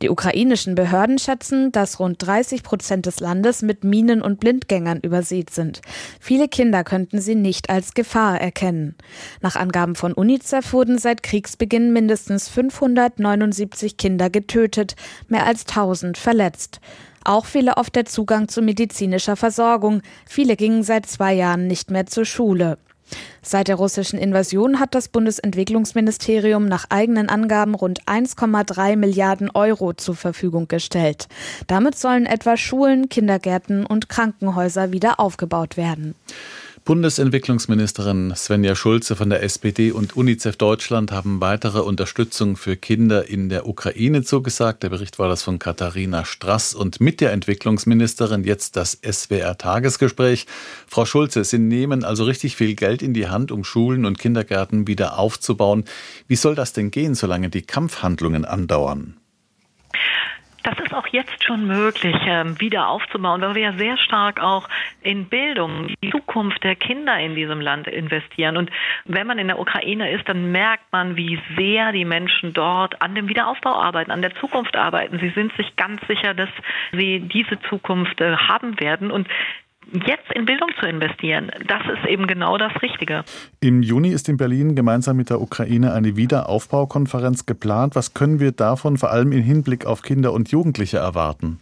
Die 0.00 0.08
ukrainischen 0.08 0.76
Behörden 0.76 1.18
schätzen, 1.18 1.72
dass 1.72 2.00
rund 2.00 2.26
30 2.26 2.62
Prozent 2.62 3.04
des 3.04 3.20
Landes 3.20 3.60
mit 3.60 3.84
Minen 3.84 4.22
und 4.22 4.40
Blindgängern 4.40 5.00
übersät 5.00 5.50
sind. 5.50 5.82
Viele 6.20 6.48
Kinder 6.48 6.84
könnten 6.84 7.20
sie 7.20 7.34
nicht 7.34 7.68
als 7.68 7.92
Gefahr 7.92 8.40
erkennen. 8.40 8.94
Nach 9.42 9.56
Angaben 9.56 9.94
von 9.94 10.14
UNICEF 10.14 10.72
wurden 10.72 10.96
seit 10.96 11.22
Kriegsbeginn 11.22 11.92
mindestens 11.92 12.48
579 12.48 13.98
Kinder 13.98 14.30
getötet, 14.30 14.96
mehr 15.28 15.49
als 15.50 15.66
1000 15.66 16.16
verletzt. 16.16 16.80
Auch 17.24 17.44
fehle 17.44 17.76
oft 17.76 17.96
der 17.96 18.04
Zugang 18.04 18.46
zu 18.46 18.62
medizinischer 18.62 19.34
Versorgung. 19.34 20.00
Viele 20.26 20.54
gingen 20.54 20.84
seit 20.84 21.06
zwei 21.06 21.34
Jahren 21.34 21.66
nicht 21.66 21.90
mehr 21.90 22.06
zur 22.06 22.24
Schule. 22.24 22.78
Seit 23.42 23.66
der 23.66 23.74
russischen 23.74 24.20
Invasion 24.20 24.78
hat 24.78 24.94
das 24.94 25.08
Bundesentwicklungsministerium 25.08 26.66
nach 26.66 26.84
eigenen 26.90 27.28
Angaben 27.28 27.74
rund 27.74 28.04
1,3 28.04 28.94
Milliarden 28.94 29.50
Euro 29.50 29.92
zur 29.92 30.14
Verfügung 30.14 30.68
gestellt. 30.68 31.26
Damit 31.66 31.98
sollen 31.98 32.26
etwa 32.26 32.56
Schulen, 32.56 33.08
Kindergärten 33.08 33.84
und 33.84 34.08
Krankenhäuser 34.08 34.92
wieder 34.92 35.18
aufgebaut 35.18 35.76
werden. 35.76 36.14
Bundesentwicklungsministerin 36.84 38.32
Svenja 38.34 38.74
Schulze 38.74 39.14
von 39.14 39.28
der 39.28 39.42
SPD 39.42 39.92
und 39.92 40.16
UNICEF 40.16 40.56
Deutschland 40.56 41.12
haben 41.12 41.40
weitere 41.40 41.80
Unterstützung 41.80 42.56
für 42.56 42.76
Kinder 42.76 43.28
in 43.28 43.50
der 43.50 43.68
Ukraine 43.68 44.22
zugesagt. 44.22 44.82
Der 44.82 44.88
Bericht 44.88 45.18
war 45.18 45.28
das 45.28 45.42
von 45.42 45.58
Katharina 45.58 46.24
Strass 46.24 46.74
und 46.74 46.98
mit 46.98 47.20
der 47.20 47.32
Entwicklungsministerin 47.32 48.44
jetzt 48.44 48.76
das 48.76 48.98
SWR 49.02 49.58
Tagesgespräch. 49.58 50.46
Frau 50.88 51.04
Schulze, 51.04 51.44
Sie 51.44 51.58
nehmen 51.58 52.02
also 52.02 52.24
richtig 52.24 52.56
viel 52.56 52.74
Geld 52.74 53.02
in 53.02 53.12
die 53.12 53.28
Hand, 53.28 53.52
um 53.52 53.62
Schulen 53.62 54.06
und 54.06 54.18
Kindergärten 54.18 54.86
wieder 54.86 55.18
aufzubauen. 55.18 55.84
Wie 56.28 56.36
soll 56.36 56.54
das 56.54 56.72
denn 56.72 56.90
gehen, 56.90 57.14
solange 57.14 57.50
die 57.50 57.62
Kampfhandlungen 57.62 58.46
andauern? 58.46 59.19
Ist 60.90 60.96
auch 60.96 61.06
jetzt 61.06 61.44
schon 61.44 61.68
möglich, 61.68 62.16
ähm, 62.26 62.60
wieder 62.60 62.88
aufzubauen, 62.88 63.40
weil 63.42 63.54
wir 63.54 63.62
ja 63.62 63.72
sehr 63.74 63.96
stark 63.96 64.42
auch 64.42 64.68
in 65.02 65.26
Bildung, 65.26 65.94
die 66.02 66.10
Zukunft 66.10 66.64
der 66.64 66.74
Kinder 66.74 67.16
in 67.16 67.36
diesem 67.36 67.60
Land 67.60 67.86
investieren. 67.86 68.56
Und 68.56 68.70
wenn 69.04 69.24
man 69.24 69.38
in 69.38 69.46
der 69.46 69.60
Ukraine 69.60 70.10
ist, 70.10 70.28
dann 70.28 70.50
merkt 70.50 70.90
man, 70.90 71.14
wie 71.14 71.40
sehr 71.56 71.92
die 71.92 72.04
Menschen 72.04 72.54
dort 72.54 73.00
an 73.02 73.14
dem 73.14 73.28
Wiederaufbau 73.28 73.80
arbeiten, 73.80 74.10
an 74.10 74.20
der 74.20 74.34
Zukunft 74.34 74.74
arbeiten. 74.74 75.20
Sie 75.20 75.28
sind 75.28 75.52
sich 75.56 75.76
ganz 75.76 76.04
sicher, 76.08 76.34
dass 76.34 76.50
sie 76.90 77.20
diese 77.20 77.60
Zukunft 77.68 78.20
äh, 78.20 78.36
haben 78.36 78.80
werden. 78.80 79.12
Und 79.12 79.28
jetzt 79.92 80.30
in 80.34 80.46
Bildung 80.46 80.70
zu 80.78 80.86
investieren, 80.86 81.50
das 81.66 81.82
ist 81.98 82.08
eben 82.08 82.26
genau 82.26 82.58
das 82.58 82.72
Richtige. 82.82 83.24
Im 83.60 83.82
Juni 83.82 84.10
ist 84.10 84.28
in 84.28 84.36
Berlin 84.36 84.74
gemeinsam 84.74 85.16
mit 85.16 85.30
der 85.30 85.40
Ukraine 85.40 85.92
eine 85.92 86.16
Wiederaufbaukonferenz 86.16 87.46
geplant. 87.46 87.96
Was 87.96 88.14
können 88.14 88.40
wir 88.40 88.52
davon 88.52 88.96
vor 88.96 89.10
allem 89.10 89.32
im 89.32 89.42
Hinblick 89.42 89.86
auf 89.86 90.02
Kinder 90.02 90.32
und 90.32 90.50
Jugendliche 90.50 90.98
erwarten? 90.98 91.60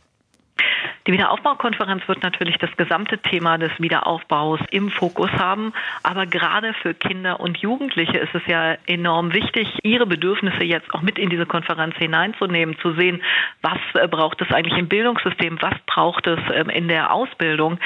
Die 1.08 1.14
Wiederaufbaukonferenz 1.14 2.06
wird 2.06 2.22
natürlich 2.22 2.58
das 2.58 2.68
gesamte 2.76 3.16
Thema 3.16 3.56
des 3.56 3.70
Wiederaufbaus 3.78 4.60
im 4.70 4.90
Fokus 4.90 5.30
haben. 5.32 5.72
Aber 6.02 6.26
gerade 6.26 6.74
für 6.74 6.92
Kinder 6.92 7.40
und 7.40 7.56
Jugendliche 7.56 8.18
ist 8.18 8.34
es 8.34 8.42
ja 8.46 8.76
enorm 8.86 9.32
wichtig, 9.32 9.66
ihre 9.82 10.04
Bedürfnisse 10.04 10.64
jetzt 10.64 10.92
auch 10.92 11.00
mit 11.00 11.18
in 11.18 11.30
diese 11.30 11.46
Konferenz 11.46 11.96
hineinzunehmen, 11.96 12.76
zu 12.82 12.92
sehen, 12.92 13.22
was 13.62 13.78
äh, 13.94 14.06
braucht 14.06 14.42
es 14.42 14.52
eigentlich 14.52 14.78
im 14.78 14.88
Bildungssystem, 14.88 15.56
was 15.62 15.72
braucht 15.86 16.26
es 16.26 16.40
ähm, 16.52 16.68
in 16.68 16.88
der 16.88 17.10
Ausbildung. 17.10 17.78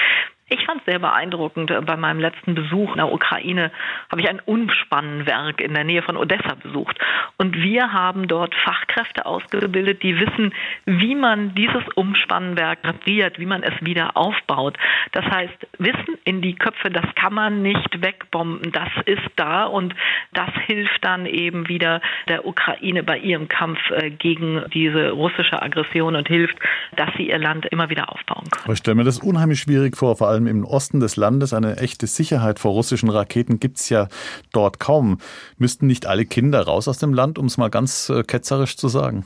Ich 0.52 0.66
fand 0.66 0.80
es 0.80 0.84
sehr 0.84 0.98
beeindruckend. 0.98 1.72
Bei 1.86 1.96
meinem 1.96 2.20
letzten 2.20 2.54
Besuch 2.54 2.90
in 2.90 2.98
der 2.98 3.10
Ukraine 3.10 3.70
habe 4.10 4.20
ich 4.20 4.28
ein 4.28 4.38
Umspannwerk 4.44 5.62
in 5.62 5.72
der 5.72 5.84
Nähe 5.84 6.02
von 6.02 6.18
Odessa 6.18 6.56
besucht. 6.62 6.98
Und 7.38 7.56
wir 7.56 7.90
haben 7.94 8.28
dort 8.28 8.54
Fachkräfte 8.54 9.24
ausgebildet, 9.24 10.02
die 10.02 10.20
wissen, 10.20 10.52
wie 10.84 11.14
man 11.14 11.54
dieses 11.54 11.82
Umspannwerk 11.94 12.80
repariert, 12.84 13.38
wie 13.38 13.46
man 13.46 13.62
es 13.62 13.72
wieder 13.80 14.14
aufbaut. 14.14 14.76
Das 15.12 15.24
heißt, 15.24 15.54
Wissen 15.78 16.18
in 16.24 16.42
die 16.42 16.54
Köpfe, 16.54 16.90
das 16.90 17.06
kann 17.14 17.32
man 17.32 17.62
nicht 17.62 18.02
wegbomben. 18.02 18.72
Das 18.72 18.90
ist 19.06 19.30
da 19.36 19.64
und 19.64 19.94
das 20.34 20.50
hilft 20.66 21.02
dann 21.02 21.24
eben 21.24 21.68
wieder 21.68 22.02
der 22.28 22.46
Ukraine 22.46 23.02
bei 23.02 23.16
ihrem 23.16 23.48
Kampf 23.48 23.78
äh, 23.90 24.10
gegen 24.10 24.62
diese 24.74 25.12
russische 25.12 25.62
Aggression 25.62 26.14
und 26.14 26.28
hilft, 26.28 26.58
dass 26.96 27.08
sie 27.16 27.30
ihr 27.30 27.38
Land 27.38 27.64
immer 27.66 27.88
wieder 27.88 28.12
aufbauen 28.12 28.44
können. 28.50 28.72
Ich 28.72 28.78
stelle 28.78 28.96
mir 28.96 29.04
das 29.04 29.18
unheimlich 29.18 29.60
schwierig 29.60 29.96
vor, 29.96 30.14
vor 30.16 30.28
allem 30.28 30.41
allem 30.42 30.46
im 30.46 30.64
Osten 30.64 31.00
des 31.00 31.16
Landes 31.16 31.52
eine 31.52 31.76
echte 31.76 32.06
Sicherheit 32.06 32.58
vor 32.58 32.72
russischen 32.72 33.08
Raketen 33.08 33.60
gibt 33.60 33.78
es 33.78 33.88
ja 33.88 34.08
dort 34.52 34.80
kaum. 34.80 35.18
Müssten 35.58 35.86
nicht 35.86 36.06
alle 36.06 36.24
Kinder 36.24 36.62
raus 36.62 36.88
aus 36.88 36.98
dem 36.98 37.14
Land, 37.14 37.38
um 37.38 37.46
es 37.46 37.58
mal 37.58 37.70
ganz 37.70 38.08
äh, 38.08 38.22
ketzerisch 38.22 38.76
zu 38.76 38.88
sagen? 38.88 39.24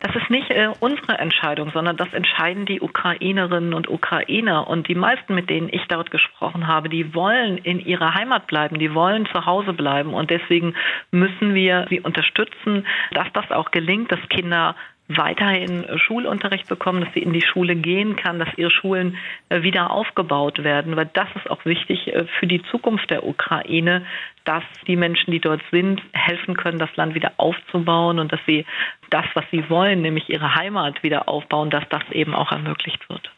Das 0.00 0.14
ist 0.14 0.30
nicht 0.30 0.48
äh, 0.50 0.68
unsere 0.78 1.18
Entscheidung, 1.18 1.72
sondern 1.72 1.96
das 1.96 2.12
entscheiden 2.12 2.66
die 2.66 2.80
Ukrainerinnen 2.80 3.74
und 3.74 3.88
Ukrainer. 3.88 4.68
Und 4.68 4.86
die 4.86 4.94
meisten, 4.94 5.34
mit 5.34 5.50
denen 5.50 5.68
ich 5.72 5.82
dort 5.88 6.12
gesprochen 6.12 6.68
habe, 6.68 6.88
die 6.88 7.14
wollen 7.14 7.58
in 7.58 7.80
ihrer 7.80 8.14
Heimat 8.14 8.46
bleiben, 8.46 8.78
die 8.78 8.94
wollen 8.94 9.26
zu 9.26 9.44
Hause 9.44 9.72
bleiben. 9.72 10.14
Und 10.14 10.30
deswegen 10.30 10.74
müssen 11.10 11.52
wir 11.52 11.86
sie 11.90 12.00
unterstützen, 12.00 12.86
dass 13.10 13.26
das 13.34 13.50
auch 13.50 13.72
gelingt, 13.72 14.12
dass 14.12 14.20
Kinder 14.28 14.76
weiterhin 15.08 15.86
Schulunterricht 15.96 16.68
bekommen, 16.68 17.00
dass 17.00 17.14
sie 17.14 17.20
in 17.20 17.32
die 17.32 17.42
Schule 17.42 17.74
gehen 17.76 18.16
kann, 18.16 18.38
dass 18.38 18.48
ihre 18.56 18.70
Schulen 18.70 19.16
äh, 19.48 19.62
wieder 19.62 19.90
aufgebaut 19.90 20.62
werden, 20.62 20.96
weil 20.96 21.08
das 21.14 21.28
ist 21.34 21.50
auch 21.50 21.64
wichtig 21.64 22.08
äh, 22.08 22.26
für 22.38 22.46
die 22.46 22.62
Zukunft 22.70 23.10
der 23.10 23.26
Ukraine, 23.26 24.04
dass 24.44 24.62
die 24.86 24.96
Menschen, 24.96 25.30
die 25.30 25.40
dort 25.40 25.62
sind, 25.70 26.02
helfen 26.12 26.56
können, 26.56 26.78
das 26.78 26.94
Land 26.96 27.14
wieder 27.14 27.32
aufzubauen 27.38 28.18
und 28.18 28.32
dass 28.32 28.40
sie 28.46 28.66
das, 29.10 29.24
was 29.34 29.44
sie 29.50 29.68
wollen, 29.70 30.02
nämlich 30.02 30.28
ihre 30.28 30.54
Heimat 30.54 31.02
wieder 31.02 31.28
aufbauen, 31.28 31.70
dass 31.70 31.84
das 31.88 32.02
eben 32.12 32.34
auch 32.34 32.52
ermöglicht 32.52 33.08
wird. 33.08 33.30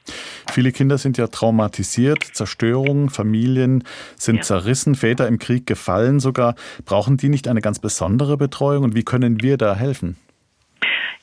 Viele 0.53 0.73
Kinder 0.73 0.99
sind 0.99 1.19
ja 1.19 1.29
traumatisiert, 1.29 2.25
Zerstörung, 2.25 3.11
Familien 3.11 3.85
sind 4.17 4.37
ja. 4.37 4.43
zerrissen, 4.43 4.97
Väter 4.97 5.29
im 5.29 5.39
Krieg 5.39 5.67
gefallen 5.67 6.19
sogar. 6.19 6.57
Brauchen 6.85 7.17
die 7.17 7.29
nicht 7.29 7.47
eine 7.47 7.61
ganz 7.61 7.79
besondere 7.79 8.37
Betreuung 8.37 8.83
und 8.83 8.97
wie 8.97 9.05
können 9.05 9.41
wir 9.43 9.57
da 9.57 9.77
helfen? 9.77 10.17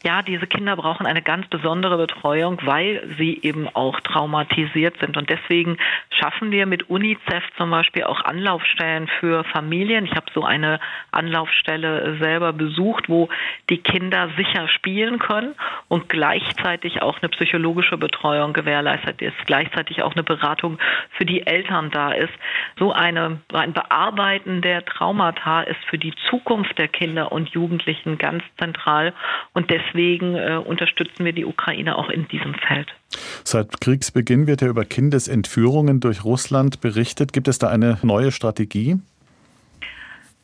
Ja, 0.03 0.21
diese 0.21 0.45
Kinder 0.47 0.75
brauchen 0.75 1.05
eine 1.05 1.21
ganz 1.21 1.47
besondere 1.47 1.97
Betreuung, 1.97 2.59
weil 2.63 3.15
sie 3.17 3.39
eben 3.41 3.67
auch 3.73 3.99
traumatisiert 4.01 4.97
sind. 4.99 5.17
Und 5.17 5.29
deswegen 5.29 5.77
schaffen 6.11 6.51
wir 6.51 6.65
mit 6.65 6.89
UNICEF 6.89 7.43
zum 7.57 7.71
Beispiel 7.71 8.03
auch 8.03 8.21
Anlaufstellen 8.21 9.07
für 9.19 9.43
Familien. 9.45 10.05
Ich 10.05 10.15
habe 10.15 10.27
so 10.33 10.43
eine 10.43 10.79
Anlaufstelle 11.11 12.17
selber 12.19 12.53
besucht, 12.53 13.09
wo 13.09 13.29
die 13.69 13.79
Kinder 13.79 14.29
sicher 14.37 14.67
spielen 14.67 15.17
können 15.19 15.55
und 15.87 16.09
gleichzeitig 16.09 17.01
auch 17.01 17.19
eine 17.21 17.29
psychologische 17.29 17.97
Betreuung 17.97 18.53
gewährleistet 18.53 19.21
ist, 19.21 19.35
gleichzeitig 19.45 20.03
auch 20.03 20.13
eine 20.13 20.23
Beratung 20.23 20.77
für 21.11 21.25
die 21.25 21.45
Eltern 21.45 21.89
da 21.89 22.11
ist. 22.11 22.33
So 22.77 22.93
eine, 22.93 23.41
ein 23.51 23.73
Bearbeiten 23.73 24.61
der 24.61 24.85
Traumata 24.85 25.61
ist 25.61 25.83
für 25.89 25.97
die 25.97 26.13
Zukunft 26.29 26.77
der 26.77 26.87
Kinder 26.87 27.31
und 27.31 27.49
Jugendlichen 27.49 28.17
ganz 28.17 28.43
zentral 28.59 29.13
und 29.53 29.69
deswegen 29.69 30.35
äh, 30.35 30.61
unterstützen 30.63 31.25
wir 31.25 31.33
die 31.33 31.45
Ukraine 31.45 31.97
auch 31.97 32.09
in 32.09 32.27
diesem 32.27 32.53
Feld. 32.53 32.87
Seit 33.43 33.81
Kriegsbeginn 33.81 34.47
wird 34.47 34.61
ja 34.61 34.67
über 34.67 34.85
Kindesentführungen 34.85 35.99
durch 35.99 36.23
Russland 36.23 36.81
berichtet. 36.81 37.33
Gibt 37.33 37.47
es 37.47 37.57
da 37.57 37.69
eine 37.69 37.97
neue 38.03 38.31
Strategie? 38.31 38.97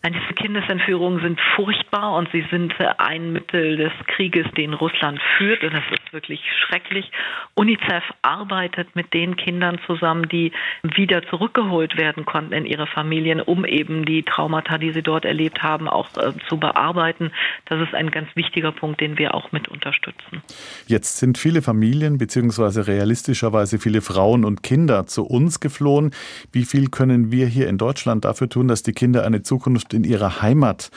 Diese 0.05 0.33
Kindesentführungen 0.33 1.21
sind 1.21 1.39
furchtbar 1.55 2.17
und 2.17 2.27
sie 2.33 2.45
sind 2.51 2.73
ein 2.97 3.31
Mittel 3.31 3.77
des 3.77 3.93
Krieges, 4.07 4.45
den 4.57 4.73
Russland 4.73 5.17
führt. 5.37 5.63
Und 5.63 5.73
das 5.73 5.83
ist 5.91 6.11
wirklich 6.11 6.41
schrecklich. 6.67 7.09
UNICEF 7.55 8.03
arbeitet 8.21 8.97
mit 8.97 9.13
den 9.13 9.37
Kindern 9.37 9.79
zusammen, 9.87 10.27
die 10.27 10.51
wieder 10.83 11.25
zurückgeholt 11.29 11.95
werden 11.95 12.25
konnten 12.25 12.51
in 12.51 12.65
ihre 12.65 12.85
Familien, 12.85 13.39
um 13.39 13.63
eben 13.63 14.03
die 14.03 14.23
Traumata, 14.23 14.77
die 14.77 14.91
sie 14.91 15.03
dort 15.03 15.23
erlebt 15.23 15.63
haben, 15.63 15.87
auch 15.87 16.09
äh, 16.17 16.33
zu 16.49 16.57
bearbeiten. 16.57 17.31
Das 17.65 17.79
ist 17.79 17.93
ein 17.93 18.11
ganz 18.11 18.27
wichtiger 18.35 18.73
Punkt, 18.73 18.99
den 18.99 19.17
wir 19.17 19.33
auch 19.33 19.53
mit 19.53 19.69
unterstützen. 19.69 20.41
Jetzt 20.85 21.19
sind 21.19 21.37
viele 21.37 21.61
Familien 21.61 22.17
beziehungsweise 22.17 22.87
realistischerweise 22.87 23.79
viele 23.79 24.01
Frauen 24.01 24.43
und 24.43 24.63
Kinder 24.63 25.05
zu 25.05 25.23
uns 25.23 25.61
geflohen. 25.61 26.11
Wie 26.51 26.65
viel 26.65 26.89
können 26.89 27.31
wir 27.31 27.47
hier 27.47 27.69
in 27.69 27.77
Deutschland 27.77 28.25
dafür 28.25 28.49
tun, 28.49 28.67
dass 28.67 28.83
die 28.83 28.91
Kinder 28.91 29.25
eine 29.25 29.43
Zukunft 29.43 29.92
in 29.93 30.03
ihre 30.03 30.41
Heimat 30.41 30.89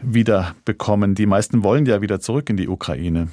wieder 0.00 0.54
bekommen. 0.64 1.14
Die 1.14 1.26
meisten 1.26 1.62
wollen 1.62 1.86
ja 1.86 2.00
wieder 2.00 2.20
zurück 2.20 2.50
in 2.50 2.56
die 2.56 2.68
Ukraine. 2.68 3.28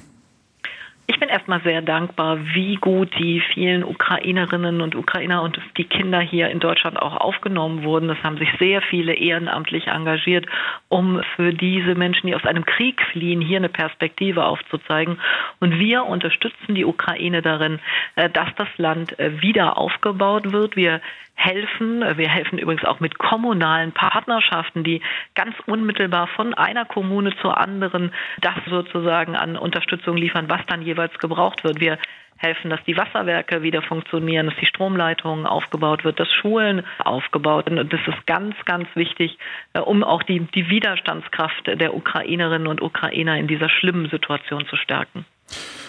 Ich 1.08 1.18
bin 1.18 1.28
erstmal 1.28 1.60
sehr 1.62 1.82
dankbar, 1.82 2.38
wie 2.54 2.76
gut 2.76 3.10
die 3.18 3.42
vielen 3.52 3.82
Ukrainerinnen 3.82 4.80
und 4.80 4.94
Ukrainer 4.94 5.42
und 5.42 5.60
die 5.76 5.84
Kinder 5.84 6.20
hier 6.20 6.48
in 6.48 6.60
Deutschland 6.60 6.96
auch 6.96 7.16
aufgenommen 7.16 7.82
wurden. 7.82 8.08
Es 8.08 8.22
haben 8.22 8.38
sich 8.38 8.48
sehr 8.60 8.80
viele 8.82 9.14
ehrenamtlich 9.14 9.88
engagiert, 9.88 10.46
um 10.88 11.20
für 11.34 11.52
diese 11.52 11.96
Menschen, 11.96 12.28
die 12.28 12.36
aus 12.36 12.46
einem 12.46 12.64
Krieg 12.64 13.02
fliehen, 13.12 13.40
hier 13.40 13.58
eine 13.58 13.68
Perspektive 13.68 14.44
aufzuzeigen. 14.44 15.18
Und 15.58 15.78
wir 15.78 16.04
unterstützen 16.06 16.74
die 16.74 16.84
Ukraine 16.84 17.42
darin, 17.42 17.80
äh, 18.14 18.30
dass 18.30 18.48
das 18.56 18.68
Land 18.78 19.18
äh, 19.18 19.42
wieder 19.42 19.76
aufgebaut 19.76 20.52
wird. 20.52 20.76
Wir 20.76 21.00
helfen. 21.44 22.00
Wir 22.16 22.28
helfen 22.28 22.58
übrigens 22.58 22.84
auch 22.84 23.00
mit 23.00 23.18
kommunalen 23.18 23.92
Partnerschaften, 23.92 24.84
die 24.84 25.02
ganz 25.34 25.54
unmittelbar 25.66 26.28
von 26.28 26.54
einer 26.54 26.84
Kommune 26.84 27.34
zur 27.40 27.58
anderen 27.58 28.12
das 28.40 28.54
sozusagen 28.68 29.36
an 29.36 29.56
Unterstützung 29.56 30.16
liefern, 30.16 30.48
was 30.48 30.60
dann 30.68 30.82
jeweils 30.82 31.18
gebraucht 31.18 31.64
wird. 31.64 31.80
Wir 31.80 31.98
helfen, 32.42 32.70
dass 32.70 32.82
die 32.84 32.96
Wasserwerke 32.96 33.62
wieder 33.62 33.82
funktionieren, 33.82 34.46
dass 34.46 34.56
die 34.56 34.66
Stromleitungen 34.66 35.46
aufgebaut 35.46 36.04
wird, 36.04 36.18
dass 36.18 36.28
Schulen 36.32 36.82
aufgebaut 36.98 37.66
werden. 37.66 37.78
Und 37.78 37.92
das 37.92 38.00
ist 38.06 38.26
ganz, 38.26 38.54
ganz 38.64 38.88
wichtig, 38.94 39.38
äh, 39.74 39.80
um 39.80 40.02
auch 40.02 40.22
die, 40.22 40.40
die 40.40 40.68
Widerstandskraft 40.68 41.66
der 41.66 41.94
Ukrainerinnen 41.94 42.66
und 42.66 42.82
Ukrainer 42.82 43.36
in 43.38 43.46
dieser 43.46 43.68
schlimmen 43.68 44.08
Situation 44.10 44.66
zu 44.66 44.76
stärken. 44.76 45.24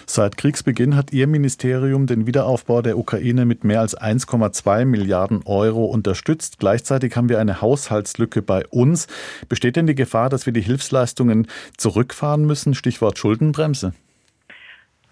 Seit 0.06 0.36
Kriegsbeginn 0.36 0.96
hat 0.96 1.12
Ihr 1.12 1.26
Ministerium 1.26 2.06
den 2.06 2.26
Wiederaufbau 2.26 2.82
der 2.82 2.98
Ukraine 2.98 3.46
mit 3.46 3.64
mehr 3.64 3.80
als 3.80 3.96
1,2 3.96 4.84
Milliarden 4.84 5.42
Euro 5.44 5.86
unterstützt. 5.86 6.58
Gleichzeitig 6.58 7.16
haben 7.16 7.28
wir 7.28 7.38
eine 7.38 7.60
Haushaltslücke 7.60 8.42
bei 8.42 8.66
uns. 8.66 9.06
Besteht 9.48 9.76
denn 9.76 9.86
die 9.86 9.94
Gefahr, 9.94 10.28
dass 10.28 10.46
wir 10.46 10.52
die 10.52 10.60
Hilfsleistungen 10.60 11.48
zurückfahren 11.76 12.44
müssen? 12.44 12.74
Stichwort 12.74 13.18
Schuldenbremse. 13.18 13.94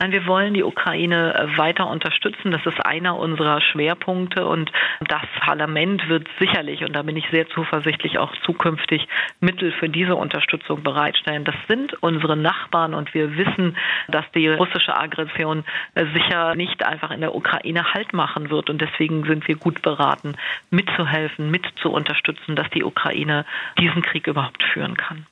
Nein, 0.02 0.10
wir 0.10 0.26
wollen 0.26 0.52
die 0.52 0.64
Ukraine 0.64 1.32
äh, 1.32 1.56
weiter 1.56 1.86
unterstützen. 1.86 2.50
Das 2.50 2.66
ist 2.66 2.84
einer 2.84 3.16
unserer 3.16 3.60
Schwerpunkte 3.60 4.44
und 4.44 4.72
das 5.06 5.22
Parlament 5.38 6.08
wird 6.08 6.26
sicherlich, 6.40 6.82
und 6.82 6.92
da 6.92 7.02
bin 7.02 7.16
ich 7.16 7.28
sehr 7.30 7.48
zuversichtlich, 7.50 8.18
auch 8.18 8.32
zukünftig 8.44 9.06
Mittel 9.38 9.70
für 9.70 9.88
diese 9.88 10.16
Unterstützung 10.16 10.82
bereitstellen. 10.82 11.44
Das 11.44 11.54
sind 11.68 11.94
unsere 12.02 12.36
Nachbarn 12.36 12.94
und 12.94 13.14
wir 13.14 13.36
wissen, 13.36 13.76
dass 14.08 14.24
die 14.34 14.48
russische 14.48 14.96
Aggression 14.96 15.62
äh, 15.94 16.04
sicher 16.12 16.56
nicht 16.56 16.84
einfach 16.84 17.12
in 17.12 17.20
der 17.20 17.36
Ukraine 17.36 17.94
Halt 17.94 18.12
machen 18.12 18.50
wird 18.50 18.70
und 18.70 18.80
deswegen 18.80 19.22
sind 19.26 19.46
wir 19.46 19.54
gut 19.54 19.82
beraten, 19.82 20.34
mitzuhelfen, 20.70 21.48
mit 21.48 21.64
zu 21.80 21.92
unterstützen, 21.92 22.56
dass 22.56 22.68
die 22.70 22.82
Ukraine 22.82 23.44
diesen 23.78 24.02
Krieg 24.02 24.26
überhaupt 24.26 24.64
führen 24.64 24.96
kann 24.96 25.26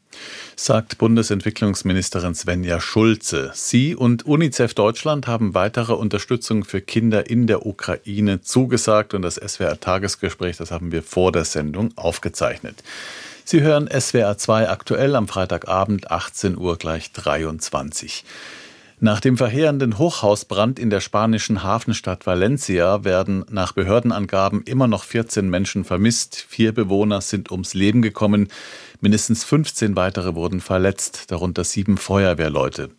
sagt 0.56 0.98
Bundesentwicklungsministerin 0.98 2.34
Svenja 2.34 2.80
Schulze. 2.80 3.50
Sie 3.54 3.94
und 3.94 4.26
UNICEF 4.26 4.74
Deutschland 4.74 5.26
haben 5.26 5.54
weitere 5.54 5.94
Unterstützung 5.94 6.64
für 6.64 6.80
Kinder 6.80 7.28
in 7.30 7.46
der 7.46 7.66
Ukraine 7.66 8.40
zugesagt 8.42 9.14
und 9.14 9.22
das 9.22 9.36
SWR 9.36 9.80
Tagesgespräch, 9.80 10.56
das 10.56 10.70
haben 10.70 10.92
wir 10.92 11.02
vor 11.02 11.32
der 11.32 11.44
Sendung 11.44 11.92
aufgezeichnet. 11.96 12.82
Sie 13.44 13.62
hören 13.62 13.88
SWR 13.88 14.38
2 14.38 14.68
aktuell 14.68 15.16
am 15.16 15.26
Freitagabend 15.26 16.10
18 16.10 16.56
Uhr 16.56 16.76
gleich 16.76 17.10
23. 17.12 18.24
Nach 19.02 19.18
dem 19.18 19.38
verheerenden 19.38 19.96
Hochhausbrand 19.96 20.78
in 20.78 20.90
der 20.90 21.00
spanischen 21.00 21.62
Hafenstadt 21.62 22.26
Valencia 22.26 23.02
werden 23.02 23.46
nach 23.48 23.72
Behördenangaben 23.72 24.60
immer 24.64 24.88
noch 24.88 25.04
14 25.04 25.48
Menschen 25.48 25.84
vermisst. 25.84 26.44
Vier 26.46 26.74
Bewohner 26.74 27.22
sind 27.22 27.50
ums 27.50 27.72
Leben 27.72 28.02
gekommen. 28.02 28.48
Mindestens 29.00 29.42
15 29.44 29.96
weitere 29.96 30.34
wurden 30.34 30.60
verletzt, 30.60 31.30
darunter 31.30 31.64
sieben 31.64 31.96
Feuerwehrleute. 31.96 32.90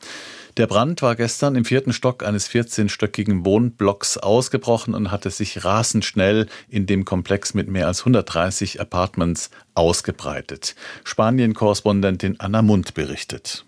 Der 0.58 0.66
Brand 0.66 1.04
war 1.04 1.16
gestern 1.16 1.56
im 1.56 1.66
vierten 1.66 1.94
Stock 1.94 2.24
eines 2.24 2.50
14-stöckigen 2.50 3.46
Wohnblocks 3.46 4.18
ausgebrochen 4.18 4.96
und 4.96 5.12
hatte 5.12 5.30
sich 5.30 5.64
rasend 5.64 6.04
schnell 6.04 6.48
in 6.68 6.88
dem 6.88 7.06
Komplex 7.06 7.54
mit 7.54 7.68
mehr 7.68 7.86
als 7.86 8.00
130 8.00 8.82
Apartments 8.82 9.52
ausgebreitet. 9.76 10.76
Spanien-Korrespondentin 11.04 12.40
Anna 12.40 12.64
Mund 12.64 12.96
berichtet. 12.96 13.66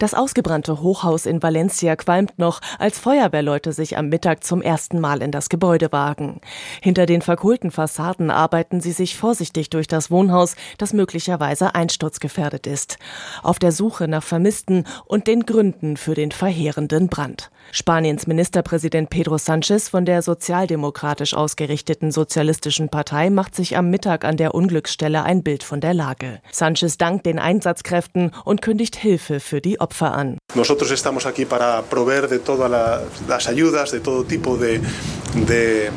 Das 0.00 0.14
ausgebrannte 0.14 0.80
Hochhaus 0.80 1.26
in 1.26 1.42
Valencia 1.42 1.94
qualmt 1.94 2.38
noch, 2.38 2.62
als 2.78 2.98
Feuerwehrleute 2.98 3.74
sich 3.74 3.98
am 3.98 4.08
Mittag 4.08 4.42
zum 4.42 4.62
ersten 4.62 4.98
Mal 4.98 5.20
in 5.20 5.30
das 5.30 5.50
Gebäude 5.50 5.92
wagen. 5.92 6.40
Hinter 6.80 7.04
den 7.04 7.20
verkohlten 7.20 7.70
Fassaden 7.70 8.30
arbeiten 8.30 8.80
sie 8.80 8.92
sich 8.92 9.18
vorsichtig 9.18 9.68
durch 9.68 9.88
das 9.88 10.10
Wohnhaus, 10.10 10.56
das 10.78 10.94
möglicherweise 10.94 11.74
einsturzgefährdet 11.74 12.66
ist, 12.66 12.96
auf 13.42 13.58
der 13.58 13.72
Suche 13.72 14.08
nach 14.08 14.22
Vermissten 14.22 14.84
und 15.04 15.26
den 15.26 15.44
Gründen 15.44 15.98
für 15.98 16.14
den 16.14 16.32
verheerenden 16.32 17.08
Brand. 17.08 17.50
Spaniens 17.72 18.26
Ministerpräsident 18.26 19.10
Pedro 19.10 19.36
Sánchez 19.36 19.90
von 19.90 20.04
der 20.04 20.22
sozialdemokratisch 20.22 21.34
ausgerichteten 21.34 22.10
Sozialistischen 22.10 22.88
Partei 22.88 23.30
macht 23.30 23.54
sich 23.54 23.76
am 23.76 23.90
Mittag 23.90 24.24
an 24.24 24.36
der 24.36 24.54
Unglücksstelle 24.54 25.22
ein 25.22 25.42
Bild 25.42 25.62
von 25.62 25.80
der 25.80 25.94
Lage. 25.94 26.40
Sánchez 26.52 26.98
dankt 26.98 27.26
den 27.26 27.38
Einsatzkräften 27.38 28.32
und 28.44 28.60
kündigt 28.62 28.96
Hilfe 28.96 29.40
für 29.40 29.60
die 29.60 29.80
Opfer 29.80 30.12
an. 30.12 30.38
Nosotros 30.54 30.90
estamos 30.90 31.26
aquí 31.26 31.44
para 31.44 31.82
proveer 31.82 32.28
de 32.28 32.38
todas 32.38 32.70
las 33.28 33.48
ayudas, 33.48 33.92
de 33.92 34.00
todo 34.00 34.24
tipo 34.24 34.56
de, 34.56 34.80
de 35.48 35.90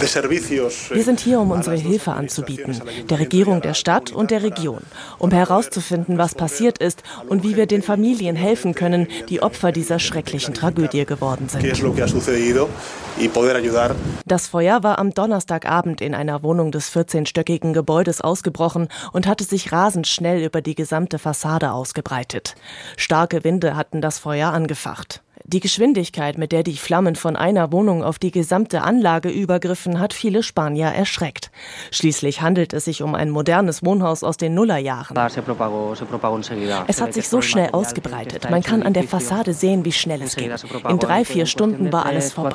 wir 0.00 1.04
sind 1.04 1.20
hier, 1.20 1.40
um 1.40 1.50
unsere 1.50 1.76
Hilfe 1.76 2.12
anzubieten, 2.12 2.80
der 3.08 3.18
Regierung 3.18 3.60
der 3.60 3.74
Stadt 3.74 4.12
und 4.12 4.30
der 4.30 4.42
Region, 4.42 4.82
um 5.18 5.30
herauszufinden, 5.30 6.18
was 6.18 6.34
passiert 6.34 6.78
ist 6.78 7.02
und 7.28 7.42
wie 7.42 7.56
wir 7.56 7.66
den 7.66 7.82
Familien 7.82 8.36
helfen 8.36 8.74
können, 8.74 9.08
die 9.28 9.42
Opfer 9.42 9.72
dieser 9.72 9.98
schrecklichen 9.98 10.54
Tragödie 10.54 11.04
geworden 11.04 11.48
sind. 11.48 11.62
Das 14.26 14.46
Feuer 14.46 14.82
war 14.82 14.98
am 14.98 15.10
Donnerstagabend 15.12 16.00
in 16.00 16.14
einer 16.14 16.42
Wohnung 16.42 16.72
des 16.72 16.94
14-stöckigen 16.94 17.72
Gebäudes 17.72 18.20
ausgebrochen 18.20 18.88
und 19.12 19.26
hatte 19.26 19.44
sich 19.44 19.72
rasend 19.72 20.06
schnell 20.06 20.42
über 20.42 20.62
die 20.62 20.74
gesamte 20.74 21.18
Fassade 21.18 21.72
ausgebreitet. 21.72 22.54
Starke 22.96 23.44
Winde 23.44 23.76
hatten 23.76 24.00
das 24.00 24.18
Feuer 24.18 24.50
angefacht. 24.50 25.22
Die 25.52 25.58
Geschwindigkeit, 25.58 26.38
mit 26.38 26.52
der 26.52 26.62
die 26.62 26.76
Flammen 26.76 27.16
von 27.16 27.34
einer 27.34 27.72
Wohnung 27.72 28.04
auf 28.04 28.20
die 28.20 28.30
gesamte 28.30 28.82
Anlage 28.82 29.30
übergriffen, 29.30 29.98
hat 29.98 30.12
viele 30.12 30.44
Spanier 30.44 30.86
erschreckt. 30.86 31.50
Schließlich 31.90 32.40
handelt 32.40 32.72
es 32.72 32.84
sich 32.84 33.02
um 33.02 33.16
ein 33.16 33.30
modernes 33.30 33.84
Wohnhaus 33.84 34.22
aus 34.22 34.36
den 34.36 34.54
Nullerjahren. 34.54 35.16
Es 36.86 37.00
hat 37.00 37.14
sich 37.14 37.28
so 37.28 37.42
schnell 37.42 37.70
ausgebreitet. 37.72 38.48
Man 38.48 38.62
kann 38.62 38.84
an 38.84 38.92
der 38.92 39.02
Fassade 39.02 39.52
sehen, 39.52 39.84
wie 39.84 39.90
schnell 39.90 40.22
es 40.22 40.36
ging. 40.36 40.52
In 40.88 41.00
drei, 41.00 41.24
vier 41.24 41.46
Stunden 41.46 41.92
war 41.92 42.06
alles 42.06 42.32
vorbei. 42.32 42.54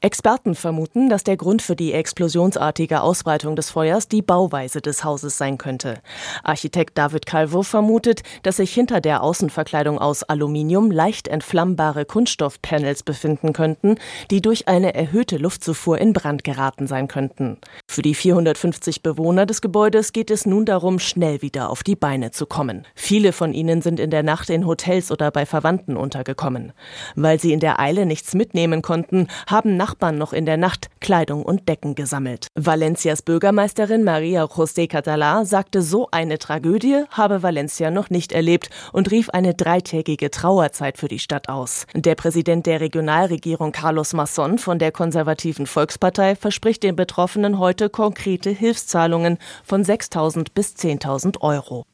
Experten 0.00 0.54
vermuten, 0.54 1.10
dass 1.10 1.24
der 1.24 1.36
Grund 1.36 1.60
für 1.60 1.76
die 1.76 1.92
explosionsartige 1.92 3.02
Ausbreitung 3.02 3.54
des 3.54 3.68
Feuers 3.68 4.08
die 4.08 4.22
Bauweise 4.22 4.80
des 4.80 5.04
Hauses 5.04 5.36
sein 5.36 5.58
könnte. 5.58 5.98
Architekt 6.42 6.96
David 6.96 7.26
Calvo 7.26 7.62
vermutet, 7.62 8.22
dass 8.44 8.56
sich 8.56 8.72
hinter 8.72 9.02
der 9.02 9.22
Außenverkleidung 9.22 9.98
aus 9.98 10.22
Aluminium 10.22 10.90
leicht 10.90 11.28
entflammbare 11.50 12.04
Kunststoffpanels 12.04 13.02
befinden 13.02 13.52
könnten, 13.52 13.96
die 14.30 14.40
durch 14.40 14.68
eine 14.68 14.94
erhöhte 14.94 15.36
Luftzufuhr 15.36 15.98
in 15.98 16.12
Brand 16.12 16.44
geraten 16.44 16.86
sein 16.86 17.08
könnten. 17.08 17.58
Für 17.88 18.02
die 18.02 18.14
450 18.14 19.02
Bewohner 19.02 19.46
des 19.46 19.60
Gebäudes 19.60 20.12
geht 20.12 20.30
es 20.30 20.46
nun 20.46 20.64
darum, 20.64 21.00
schnell 21.00 21.42
wieder 21.42 21.70
auf 21.70 21.82
die 21.82 21.96
Beine 21.96 22.30
zu 22.30 22.46
kommen. 22.46 22.86
Viele 22.94 23.32
von 23.32 23.52
ihnen 23.52 23.82
sind 23.82 23.98
in 23.98 24.10
der 24.10 24.22
Nacht 24.22 24.48
in 24.48 24.64
Hotels 24.64 25.10
oder 25.10 25.32
bei 25.32 25.44
Verwandten 25.44 25.96
untergekommen. 25.96 26.72
Weil 27.16 27.40
sie 27.40 27.52
in 27.52 27.58
der 27.58 27.80
Eile 27.80 28.06
nichts 28.06 28.34
mitnehmen 28.34 28.80
konnten, 28.80 29.26
haben 29.48 29.76
Nachbarn 29.76 30.18
noch 30.18 30.32
in 30.32 30.46
der 30.46 30.56
Nacht 30.56 30.88
Kleidung 31.00 31.42
und 31.42 31.68
Decken 31.68 31.96
gesammelt. 31.96 32.46
Valencias 32.54 33.22
Bürgermeisterin 33.22 34.04
Maria 34.04 34.44
José 34.44 34.88
Catalá 34.88 35.44
sagte, 35.44 35.82
so 35.82 36.06
eine 36.12 36.38
Tragödie 36.38 37.02
habe 37.10 37.42
Valencia 37.42 37.90
noch 37.90 38.08
nicht 38.08 38.30
erlebt 38.30 38.70
und 38.92 39.10
rief 39.10 39.30
eine 39.30 39.54
dreitägige 39.54 40.30
Trauerzeit 40.30 40.96
für 40.96 41.08
die 41.08 41.18
Stadt 41.18 41.39
aus. 41.48 41.86
Der 41.94 42.14
Präsident 42.14 42.66
der 42.66 42.80
Regionalregierung 42.80 43.72
Carlos 43.72 44.12
Masson 44.12 44.58
von 44.58 44.78
der 44.78 44.92
konservativen 44.92 45.66
Volkspartei 45.66 46.36
verspricht 46.36 46.82
den 46.82 46.96
Betroffenen 46.96 47.58
heute 47.58 47.88
konkrete 47.88 48.50
Hilfszahlungen 48.50 49.38
von 49.64 49.84
6.000 49.84 50.48
bis 50.54 50.74
10.000 50.74 51.40
Euro. 51.40 51.86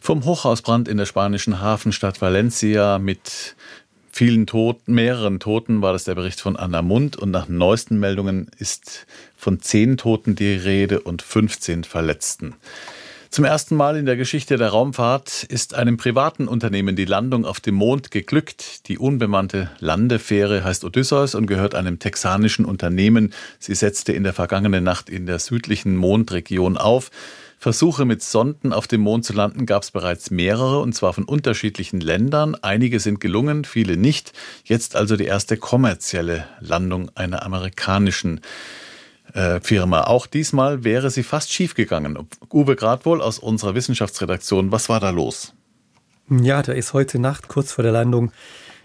Vom 0.00 0.24
Hochhausbrand 0.24 0.88
in 0.88 0.96
der 0.96 1.06
spanischen 1.06 1.60
Hafenstadt 1.60 2.20
Valencia 2.20 2.98
mit 2.98 3.54
vielen 4.10 4.46
Toten, 4.46 4.94
mehreren 4.94 5.40
Toten 5.40 5.80
war 5.80 5.92
das 5.92 6.04
der 6.04 6.14
Bericht 6.14 6.40
von 6.40 6.56
Anna 6.56 6.82
Mund 6.82 7.16
und 7.16 7.30
nach 7.30 7.48
neuesten 7.48 7.98
Meldungen 7.98 8.50
ist 8.58 9.06
von 9.36 9.60
zehn 9.60 9.96
Toten 9.96 10.34
die 10.34 10.54
Rede 10.54 11.00
und 11.00 11.22
15 11.22 11.84
Verletzten. 11.84 12.54
Zum 13.32 13.46
ersten 13.46 13.76
Mal 13.76 13.96
in 13.96 14.04
der 14.04 14.18
Geschichte 14.18 14.58
der 14.58 14.68
Raumfahrt 14.68 15.44
ist 15.44 15.72
einem 15.72 15.96
privaten 15.96 16.48
Unternehmen 16.48 16.96
die 16.96 17.06
Landung 17.06 17.46
auf 17.46 17.60
dem 17.60 17.76
Mond 17.76 18.10
geglückt. 18.10 18.86
Die 18.88 18.98
unbemannte 18.98 19.70
Landefähre 19.78 20.62
heißt 20.62 20.84
Odysseus 20.84 21.34
und 21.34 21.46
gehört 21.46 21.74
einem 21.74 21.98
texanischen 21.98 22.66
Unternehmen. 22.66 23.32
Sie 23.58 23.74
setzte 23.74 24.12
in 24.12 24.22
der 24.22 24.34
vergangenen 24.34 24.84
Nacht 24.84 25.08
in 25.08 25.24
der 25.24 25.38
südlichen 25.38 25.96
Mondregion 25.96 26.76
auf. 26.76 27.10
Versuche 27.56 28.04
mit 28.04 28.22
Sonden 28.22 28.74
auf 28.74 28.86
dem 28.86 29.00
Mond 29.00 29.24
zu 29.24 29.32
landen 29.32 29.64
gab 29.64 29.82
es 29.82 29.92
bereits 29.92 30.30
mehrere, 30.30 30.80
und 30.80 30.94
zwar 30.94 31.14
von 31.14 31.24
unterschiedlichen 31.24 32.02
Ländern. 32.02 32.54
Einige 32.60 33.00
sind 33.00 33.18
gelungen, 33.18 33.64
viele 33.64 33.96
nicht. 33.96 34.34
Jetzt 34.64 34.94
also 34.94 35.16
die 35.16 35.24
erste 35.24 35.56
kommerzielle 35.56 36.44
Landung 36.60 37.10
einer 37.14 37.46
amerikanischen 37.46 38.42
äh, 39.32 39.60
Firma. 39.60 40.04
Auch 40.04 40.26
diesmal 40.26 40.84
wäre 40.84 41.10
sie 41.10 41.22
fast 41.22 41.52
schiefgegangen. 41.52 42.18
Uwe 42.52 42.76
Gradwohl 42.76 43.22
aus 43.22 43.38
unserer 43.38 43.74
Wissenschaftsredaktion, 43.74 44.72
was 44.72 44.88
war 44.88 45.00
da 45.00 45.10
los? 45.10 45.54
Ja, 46.28 46.62
da 46.62 46.72
ist 46.72 46.92
heute 46.92 47.18
Nacht 47.18 47.48
kurz 47.48 47.72
vor 47.72 47.82
der 47.82 47.92
Landung 47.92 48.32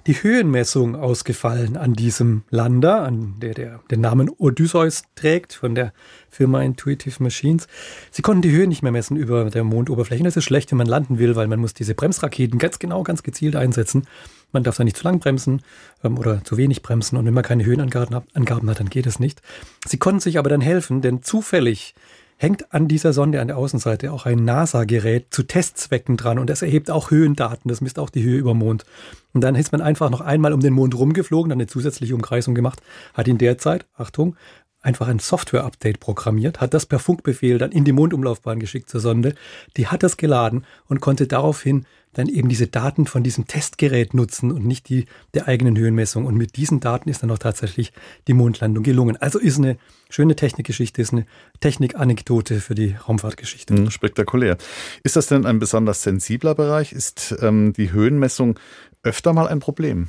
die 0.08 0.24
Höhenmessung 0.24 0.96
ausgefallen 0.96 1.76
an 1.76 1.94
diesem 1.94 2.44
Lander, 2.50 3.02
an 3.02 3.36
der 3.42 3.54
der 3.54 3.82
den 3.92 4.00
Namen 4.00 4.30
Odysseus 4.30 5.04
trägt, 5.16 5.52
von 5.52 5.76
der 5.76 5.92
Firma 6.30 6.62
Intuitive 6.62 7.22
Machines. 7.22 7.68
Sie 8.10 8.22
konnten 8.22 8.42
die 8.42 8.52
Höhe 8.52 8.68
nicht 8.68 8.84
mehr 8.84 8.94
messen 8.94 9.18
über 9.18 9.50
der 9.50 9.66
Mondoberfläche. 9.66 10.24
Das 10.24 10.38
ist 10.38 10.46
schlecht, 10.46 10.72
wenn 10.72 10.78
man 10.78 10.88
landen 10.88 11.20
will, 11.20 11.36
weil 11.36 11.48
man 11.48 11.60
muss 11.60 11.74
diese 11.74 11.94
Bremsraketen 11.94 12.58
ganz 12.58 12.80
genau, 12.80 13.04
ganz 13.04 13.22
gezielt 13.22 13.58
einsetzen. 13.58 14.08
Man 14.52 14.64
darf 14.64 14.78
da 14.78 14.84
nicht 14.84 14.98
zu 14.98 15.04
lang 15.04 15.20
bremsen 15.20 15.62
ähm, 16.04 16.18
oder 16.18 16.44
zu 16.44 16.58
wenig 16.58 16.82
bremsen. 16.82 17.18
Und 17.18 17.26
wenn 17.26 17.34
man 17.34 17.44
keine 17.44 17.66
Höhenangaben 17.66 18.16
hat, 18.16 18.26
dann 18.34 18.90
geht 18.90 19.06
es 19.06 19.20
nicht. 19.20 19.42
Sie 19.86 19.98
konnten 19.98 20.20
sich 20.20 20.38
aber 20.38 20.50
dann 20.50 20.62
helfen, 20.62 21.02
denn 21.02 21.24
zufällig 21.24 21.94
hängt 22.38 22.72
an 22.72 22.88
dieser 22.88 23.14
Sonde 23.14 23.42
an 23.42 23.48
der 23.48 23.58
Außenseite 23.58 24.12
auch 24.12 24.26
ein 24.26 24.46
NASA-Gerät 24.46 25.28
zu 25.32 25.44
Testzwecken 25.44 26.18
dran 26.18 26.40
und 26.40 26.50
es 26.50 26.62
erhebt 26.62 26.92
auch 26.92 27.10
Höhendaten, 27.10 27.68
das 27.68 27.82
misst 27.82 27.98
auch 27.98 28.12
die 28.12 28.24
Höhe 28.24 28.38
über 28.38 28.54
Mond. 28.54 28.86
Und 29.34 29.42
dann 29.42 29.56
ist 29.56 29.72
man 29.72 29.82
einfach 29.82 30.10
noch 30.12 30.22
einmal 30.22 30.54
um 30.54 30.60
den 30.60 30.74
Mond 30.74 30.96
rumgeflogen, 30.96 31.50
dann 31.50 31.60
eine 31.60 31.68
zusätzliche 31.68 32.16
Umkreisung 32.16 32.54
gemacht, 32.54 32.82
hat 33.16 33.28
in 33.28 33.40
der 33.40 33.58
Zeit, 33.58 33.86
Achtung, 33.96 34.36
einfach 34.82 35.08
ein 35.08 35.20
Software-Update 35.20 36.00
programmiert, 36.00 36.62
hat 36.62 36.74
das 36.74 36.86
per 36.86 37.00
Funkbefehl 37.00 37.58
dann 37.58 37.72
in 37.72 37.84
die 37.84 37.92
Mondumlaufbahn 37.92 38.60
geschickt 38.60 38.90
zur 38.90 39.02
Sonde, 39.02 39.36
die 39.76 39.88
hat 39.88 40.04
das 40.04 40.18
geladen 40.18 40.66
und 40.88 41.02
konnte 41.02 41.28
daraufhin 41.28 41.86
dann 42.14 42.30
eben 42.30 42.50
diese 42.50 42.68
Daten 42.68 43.06
von 43.06 43.22
diesem 43.22 43.46
Testgerät 43.46 44.14
nutzen 44.14 44.52
und 44.52 44.66
nicht 44.66 44.90
die 44.90 45.06
der 45.36 45.48
eigenen 45.48 45.78
Höhenmessung. 45.78 46.26
Und 46.26 46.36
mit 46.36 46.56
diesen 46.56 46.80
Daten 46.80 47.10
ist 47.10 47.22
dann 47.22 47.30
auch 47.30 47.38
tatsächlich 47.38 47.94
die 48.28 48.34
Mondlandung 48.34 48.84
gelungen. 48.84 49.18
Also 49.18 49.38
ist 49.38 49.58
eine 49.58 49.78
schöne 50.10 50.36
Technikgeschichte, 50.36 51.02
ist 51.02 51.14
eine 51.14 51.28
Technikanekdote 51.60 52.60
für 52.60 52.74
die 52.74 52.96
Raumfahrtgeschichte. 52.96 53.74
Mhm, 53.74 53.92
spektakulär. 53.92 54.58
Ist 55.04 55.16
das 55.16 55.28
denn 55.28 55.46
ein 55.46 55.60
besonders 55.60 56.02
sensibler 56.02 56.56
Bereich? 56.56 56.92
Ist 56.92 57.36
ähm, 57.42 57.74
die 57.74 57.92
Höhenmessung 57.92 58.60
öfter 59.04 59.34
mal 59.34 59.48
ein 59.48 59.60
Problem? 59.60 60.08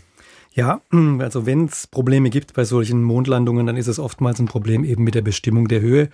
Ja, 0.58 0.80
also 1.20 1.46
wenn 1.46 1.66
es 1.66 1.86
Probleme 1.86 2.30
gibt 2.30 2.54
bei 2.54 2.64
solchen 2.64 3.04
Mondlandungen, 3.04 3.64
dann 3.64 3.76
ist 3.76 3.86
es 3.86 4.00
oftmals 4.00 4.40
ein 4.40 4.46
Problem 4.46 4.82
eben 4.82 5.04
mit 5.04 5.14
der 5.14 5.22
Bestimmung 5.22 5.68
der 5.68 5.80
Höhe. 5.80 6.08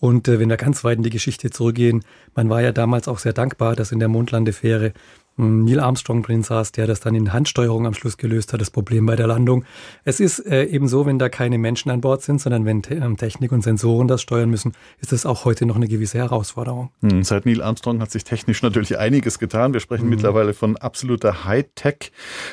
Und 0.00 0.26
äh, 0.26 0.40
wenn 0.40 0.48
wir 0.48 0.56
ganz 0.56 0.84
weit 0.84 0.96
in 0.96 1.02
die 1.02 1.10
Geschichte 1.10 1.50
zurückgehen, 1.50 2.02
man 2.34 2.48
war 2.48 2.62
ja 2.62 2.72
damals 2.72 3.08
auch 3.08 3.18
sehr 3.18 3.34
dankbar, 3.34 3.76
dass 3.76 3.92
in 3.92 3.98
der 3.98 4.08
Mondlandefähre 4.08 4.94
Neil 5.36 5.80
Armstrong 5.80 6.22
drin 6.22 6.42
saß, 6.42 6.72
der 6.72 6.86
das 6.86 7.00
dann 7.00 7.14
in 7.14 7.32
Handsteuerung 7.32 7.86
am 7.86 7.94
Schluss 7.94 8.16
gelöst 8.16 8.52
hat, 8.52 8.60
das 8.60 8.70
Problem 8.70 9.06
bei 9.06 9.16
der 9.16 9.26
Landung. 9.26 9.64
Es 10.04 10.20
ist 10.20 10.38
äh, 10.38 10.64
eben 10.64 10.86
so, 10.86 11.06
wenn 11.06 11.18
da 11.18 11.28
keine 11.28 11.58
Menschen 11.58 11.90
an 11.90 12.00
Bord 12.00 12.22
sind, 12.22 12.40
sondern 12.40 12.64
wenn 12.64 12.82
Te 12.82 12.94
ähm, 12.94 13.16
Technik 13.16 13.50
und 13.50 13.62
Sensoren 13.62 14.06
das 14.06 14.22
steuern 14.22 14.48
müssen, 14.48 14.72
ist 15.00 15.12
das 15.12 15.26
auch 15.26 15.44
heute 15.44 15.66
noch 15.66 15.76
eine 15.76 15.88
gewisse 15.88 16.18
Herausforderung. 16.18 16.90
Hm, 17.00 17.24
seit 17.24 17.46
Neil 17.46 17.62
Armstrong 17.62 18.00
hat 18.00 18.12
sich 18.12 18.22
technisch 18.22 18.62
natürlich 18.62 18.96
einiges 18.98 19.38
getan. 19.38 19.72
Wir 19.72 19.80
sprechen 19.80 20.04
mhm. 20.04 20.10
mittlerweile 20.10 20.54
von 20.54 20.76
absoluter 20.76 21.44
Hightech. 21.44 22.12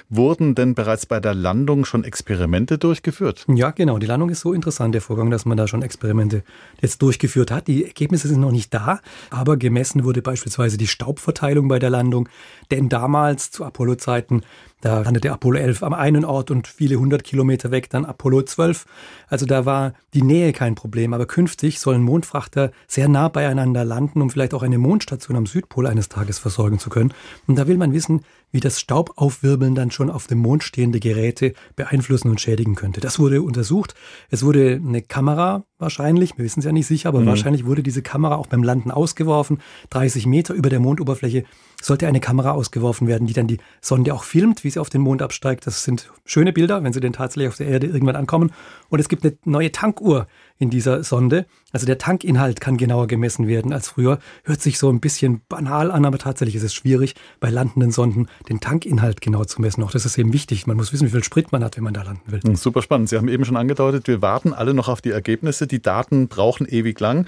Wurden 0.10 0.56
denn 0.56 0.74
bereits 0.74 1.06
bei 1.06 1.20
der 1.20 1.36
Landung 1.36 1.86
schon 1.86 2.04
Experimente 2.04 2.80
durchgeführt? 2.80 3.46
Ja, 3.48 3.72
genau. 3.72 4.00
Die 4.00 4.08
Landung 4.08 4.30
ist 4.30 4.42
so 4.42 4.54
interessant, 4.54 4.96
der 4.96 5.02
Vorgang, 5.02 5.30
dass 5.30 5.46
man 5.46 5.58
da 5.58 5.68
schon 5.68 5.84
Experimente 5.84 6.44
jetzt 6.82 7.02
durchgeführt 7.02 7.52
hat. 7.52 7.68
Die 7.68 7.86
Ergebnisse 7.86 8.28
sind 8.28 8.40
noch 8.40 8.52
nicht 8.52 8.74
da, 8.74 9.02
aber 9.30 9.58
gemessen 9.58 10.04
wurde 10.04 10.22
beispielsweise 10.22 10.78
die 10.78 10.88
Staubverteilung 10.88 11.68
bei 11.68 11.78
der 11.78 11.92
Landung. 11.92 12.28
Denn 12.72 12.90
damals 12.90 13.52
zu 13.52 13.66
Apollo-Zeiten, 13.66 14.42
da 14.82 15.02
landete 15.02 15.32
Apollo 15.32 15.60
11 15.60 15.84
am 15.84 15.94
einen 15.94 16.26
Ort 16.26 16.52
und 16.52 16.68
viele 16.68 16.98
hundert 16.98 17.24
Kilometer 17.24 17.72
weg 17.72 17.90
dann 17.90 18.06
Apollo 18.06 18.44
12. 18.44 18.86
Also 19.28 19.46
da 19.46 19.66
war 19.66 19.94
die 20.14 20.24
Nähe 20.24 20.54
kein 20.54 20.76
Problem. 20.76 21.14
Aber 21.14 21.26
künftig 21.26 21.80
sollen 21.80 22.02
Mondfrachter 22.02 22.72
sehr 22.88 23.08
nah 23.08 23.30
beieinander 23.30 23.86
landen, 23.86 24.22
um 24.22 24.30
vielleicht 24.30 24.54
auch 24.54 24.64
eine 24.64 24.78
Mondstation 24.78 25.38
am 25.38 25.46
Südpol 25.46 25.88
eines 25.88 26.10
Tages 26.10 26.40
versorgen 26.40 26.80
zu 26.80 26.90
können. 26.90 27.14
Und 27.48 27.58
da 27.58 27.68
will 27.68 27.78
man 27.78 27.94
wissen, 27.94 28.22
wie 28.52 28.60
das 28.60 28.80
Staubaufwirbeln 28.80 29.76
dann 29.76 29.92
schon 29.92 30.10
auf 30.10 30.28
dem 30.28 30.40
Mond 30.40 30.64
stehende 30.64 31.00
Geräte 31.00 31.54
beeinflussen 31.76 32.30
und 32.30 32.42
schädigen 32.42 32.76
könnte. 32.76 33.00
Das 33.00 33.20
wurde 33.20 33.42
untersucht. 33.42 33.96
Es 34.30 34.44
wurde 34.44 34.82
eine 34.84 35.02
Kamera 35.02 35.64
wahrscheinlich, 35.78 36.38
wir 36.38 36.46
wissen 36.46 36.60
es 36.60 36.66
ja 36.66 36.72
nicht 36.72 36.88
sicher, 36.88 37.10
aber 37.10 37.22
mhm. 37.22 37.28
wahrscheinlich 37.28 37.66
wurde 37.66 37.84
diese 37.84 38.02
Kamera 38.02 38.36
auch 38.36 38.48
beim 38.48 38.64
Landen 38.64 38.92
ausgeworfen. 38.92 39.60
30 39.90 40.28
Meter 40.28 40.54
über 40.54 40.70
der 40.70 40.80
Mondoberfläche 40.80 41.44
sollte 41.82 42.08
eine 42.08 42.20
Kamera 42.20 42.52
ausgeworfen 42.52 43.08
werden, 43.08 43.28
die 43.28 43.34
dann 43.34 43.48
die 43.48 43.58
Sonde 43.82 44.14
auch 44.14 44.24
filmt, 44.24 44.64
wie 44.64 44.71
sie 44.72 44.80
auf 44.80 44.90
den 44.90 45.02
Mond 45.02 45.22
absteigt. 45.22 45.68
Das 45.68 45.84
sind 45.84 46.12
schöne 46.26 46.54
Bilder, 46.54 46.84
wenn 46.84 46.94
sie 46.94 47.00
denn 47.00 47.14
tatsächlich 47.14 47.50
auf 47.50 47.58
der 47.58 47.68
Erde 47.68 47.88
irgendwann 47.88 48.16
ankommen. 48.16 48.52
Und 48.90 49.00
es 49.00 49.10
gibt 49.10 49.24
eine 49.24 49.38
neue 49.46 49.72
Tankuhr 49.72 50.28
in 50.58 50.70
dieser 50.70 51.04
Sonde. 51.04 51.46
Also 51.72 51.86
der 51.86 51.98
Tankinhalt 51.98 52.62
kann 52.62 52.78
genauer 52.78 53.08
gemessen 53.08 53.48
werden 53.48 53.74
als 53.74 53.90
früher. 53.90 54.20
Hört 54.44 54.62
sich 54.62 54.78
so 54.78 54.90
ein 54.90 55.00
bisschen 55.00 55.42
banal 55.50 55.90
an, 55.90 56.06
aber 56.06 56.18
tatsächlich 56.18 56.56
ist 56.56 56.64
es 56.64 56.74
schwierig, 56.74 57.16
bei 57.40 57.50
landenden 57.50 57.92
Sonden 57.92 58.28
den 58.50 58.60
Tankinhalt 58.60 59.22
genau 59.22 59.44
zu 59.46 59.62
messen. 59.62 59.84
Auch 59.84 59.92
das 59.92 60.06
ist 60.06 60.18
eben 60.18 60.34
wichtig. 60.34 60.68
Man 60.68 60.78
muss 60.78 60.94
wissen, 60.94 61.08
wie 61.08 61.12
viel 61.12 61.24
Sprit 61.24 61.52
man 61.52 61.64
hat, 61.64 61.78
wenn 61.78 61.84
man 61.84 61.94
da 61.94 62.04
landen 62.04 62.32
will. 62.32 62.42
Hm, 62.42 62.56
super 62.56 62.82
spannend. 62.82 63.10
Sie 63.10 63.18
haben 63.18 63.28
eben 63.28 63.46
schon 63.46 63.58
angedeutet, 63.58 64.08
wir 64.08 64.22
warten 64.22 64.54
alle 64.54 64.74
noch 64.74 64.88
auf 64.88 65.02
die 65.02 65.12
Ergebnisse. 65.12 65.68
Die 65.68 65.82
Daten 65.82 66.28
brauchen 66.28 66.68
ewig 66.68 67.00
lang. 67.00 67.26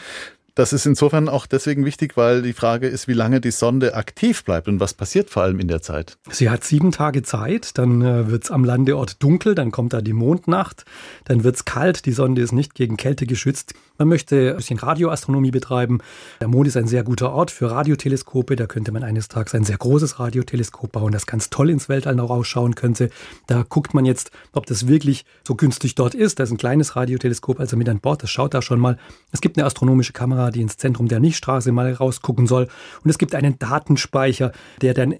Das 0.56 0.72
ist 0.72 0.86
insofern 0.86 1.30
auch 1.30 1.48
deswegen 1.48 1.84
wichtig, 1.84 2.16
weil 2.16 2.44
die 2.44 2.54
Frage 2.54 2.88
ist, 2.88 3.08
wie 3.08 3.14
lange 3.14 3.42
die 3.42 3.50
Sonde 3.50 3.96
aktiv 3.96 4.44
bleibt 4.44 4.68
und 4.68 4.80
was 4.80 4.94
passiert 4.94 5.32
vor 5.32 5.42
allem 5.42 5.60
in 5.60 5.68
der 5.68 5.82
Zeit. 5.82 6.20
Sie 6.30 6.52
hat 6.52 6.64
sieben 6.64 6.92
Tage 6.92 7.24
Zeit, 7.24 7.78
dann 7.80 8.04
äh, 8.04 8.30
wird 8.30 8.44
es 8.44 8.52
am 8.52 8.64
Landeort 8.64 9.24
dunkel, 9.24 9.56
dann 9.56 9.72
kommt 9.72 9.94
da 9.94 10.02
die 10.02 10.14
Mondnacht, 10.14 10.86
dann 11.26 11.44
wird 11.44 11.56
es 11.56 11.66
kalt, 11.66 12.06
die 12.06 12.12
Sonde 12.12 12.44
ist 12.44 12.52
nicht 12.52 12.76
gegen 12.76 12.98
Kälte 12.98 13.26
geschützt. 13.26 13.74
Man 14.00 14.08
möchte 14.08 14.52
ein 14.52 14.56
bisschen 14.58 14.80
Radioastronomie 14.80 15.52
betreiben. 15.52 16.00
Der 16.42 16.48
Mond 16.48 16.68
ist 16.68 16.78
ein 16.78 16.88
sehr 16.88 17.04
guter 17.04 17.32
Ort 17.32 17.52
für 17.52 17.70
Radioteleskope. 17.70 18.56
Da 18.56 18.66
könnte 18.66 18.92
man 18.92 19.04
eines 19.04 19.28
Tages 19.28 19.54
ein 19.54 19.64
sehr 19.64 19.78
großes 19.78 20.20
Radioteleskop 20.20 20.92
bauen, 20.92 21.12
das 21.12 21.28
ganz 21.28 21.52
toll 21.52 21.70
ins 21.70 21.90
Weltall 21.90 22.16
noch 22.16 22.32
ausschauen 22.32 22.74
könnte. 22.74 23.12
Da 23.46 23.64
guckt 23.68 23.94
man 23.94 24.06
jetzt, 24.06 24.32
ob 24.52 24.66
das 24.66 24.88
wirklich 24.88 25.26
so 25.48 25.54
günstig 25.54 25.94
dort 25.94 26.16
ist. 26.16 26.40
Da 26.40 26.44
ist 26.44 26.52
ein 26.52 26.58
kleines 26.58 26.96
Radioteleskop, 26.96 27.60
also 27.60 27.78
mit 27.78 27.88
an 27.88 28.00
Bord. 28.00 28.24
Das 28.24 28.32
schaut 28.32 28.56
da 28.56 28.64
schon 28.64 28.80
mal. 28.80 28.98
Es 29.32 29.42
gibt 29.42 29.58
eine 29.58 29.66
astronomische 29.66 30.12
Kamera, 30.12 30.43
die 30.52 30.62
ins 30.62 30.78
Zentrum 30.78 31.08
der 31.08 31.20
Nichtstraße 31.20 31.72
mal 31.72 31.94
rausgucken 31.94 32.48
soll. 32.48 32.68
Und 33.04 33.10
es 33.10 33.18
gibt 33.18 33.36
einen 33.36 33.60
Datenspeicher, 33.60 34.52
der 34.82 34.94
dann 34.94 35.14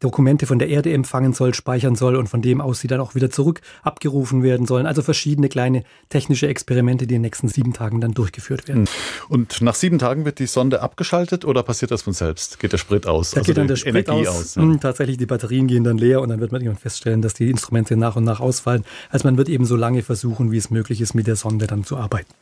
Dokumente 0.00 0.46
von 0.46 0.58
der 0.58 0.68
Erde 0.68 0.92
empfangen 0.92 1.32
soll, 1.32 1.54
speichern 1.54 1.96
soll 1.96 2.16
und 2.16 2.28
von 2.28 2.42
dem 2.42 2.60
aus 2.60 2.80
sie 2.80 2.88
dann 2.88 3.00
auch 3.00 3.14
wieder 3.14 3.30
zurück 3.30 3.60
abgerufen 3.82 4.42
werden 4.42 4.66
sollen. 4.66 4.86
Also 4.86 5.02
verschiedene 5.02 5.48
kleine 5.48 5.84
technische 6.08 6.46
Experimente, 6.48 7.06
die 7.06 7.14
in 7.14 7.22
den 7.22 7.22
nächsten 7.22 7.48
sieben 7.48 7.72
Tagen 7.72 8.00
dann 8.00 8.12
durchgeführt 8.12 8.68
werden. 8.68 8.88
Und 9.28 9.60
nach 9.60 9.74
sieben 9.74 9.98
Tagen 9.98 10.24
wird 10.24 10.38
die 10.38 10.46
Sonde 10.46 10.82
abgeschaltet 10.82 11.44
oder 11.44 11.62
passiert 11.62 11.90
das 11.90 12.02
von 12.02 12.12
selbst? 12.12 12.58
Geht 12.58 12.72
der 12.72 12.78
Sprit 12.78 13.06
aus? 13.06 13.30
Da 13.30 13.38
also 13.38 13.46
geht 13.46 13.56
dann 13.56 13.68
der 13.68 13.76
Sprit 13.76 14.08
Energie 14.08 14.28
aus. 14.28 14.36
aus 14.36 14.54
ja. 14.56 14.62
Hm, 14.62 14.80
tatsächlich, 14.80 15.16
die 15.16 15.26
Batterien 15.26 15.66
gehen 15.66 15.84
dann 15.84 15.98
leer 15.98 16.20
und 16.20 16.28
dann 16.28 16.40
wird 16.40 16.52
man 16.52 16.60
irgendwann 16.60 16.80
feststellen, 16.80 17.22
dass 17.22 17.34
die 17.34 17.50
Instrumente 17.50 17.96
nach 17.96 18.16
und 18.16 18.24
nach 18.24 18.40
ausfallen. 18.40 18.84
Also 19.10 19.26
man 19.26 19.36
wird 19.36 19.48
eben 19.48 19.64
so 19.64 19.76
lange 19.76 20.02
versuchen, 20.02 20.52
wie 20.52 20.58
es 20.58 20.70
möglich 20.70 21.00
ist, 21.00 21.14
mit 21.14 21.26
der 21.26 21.36
Sonde 21.36 21.66
dann 21.66 21.84
zu 21.84 21.96
arbeiten. 21.96 22.28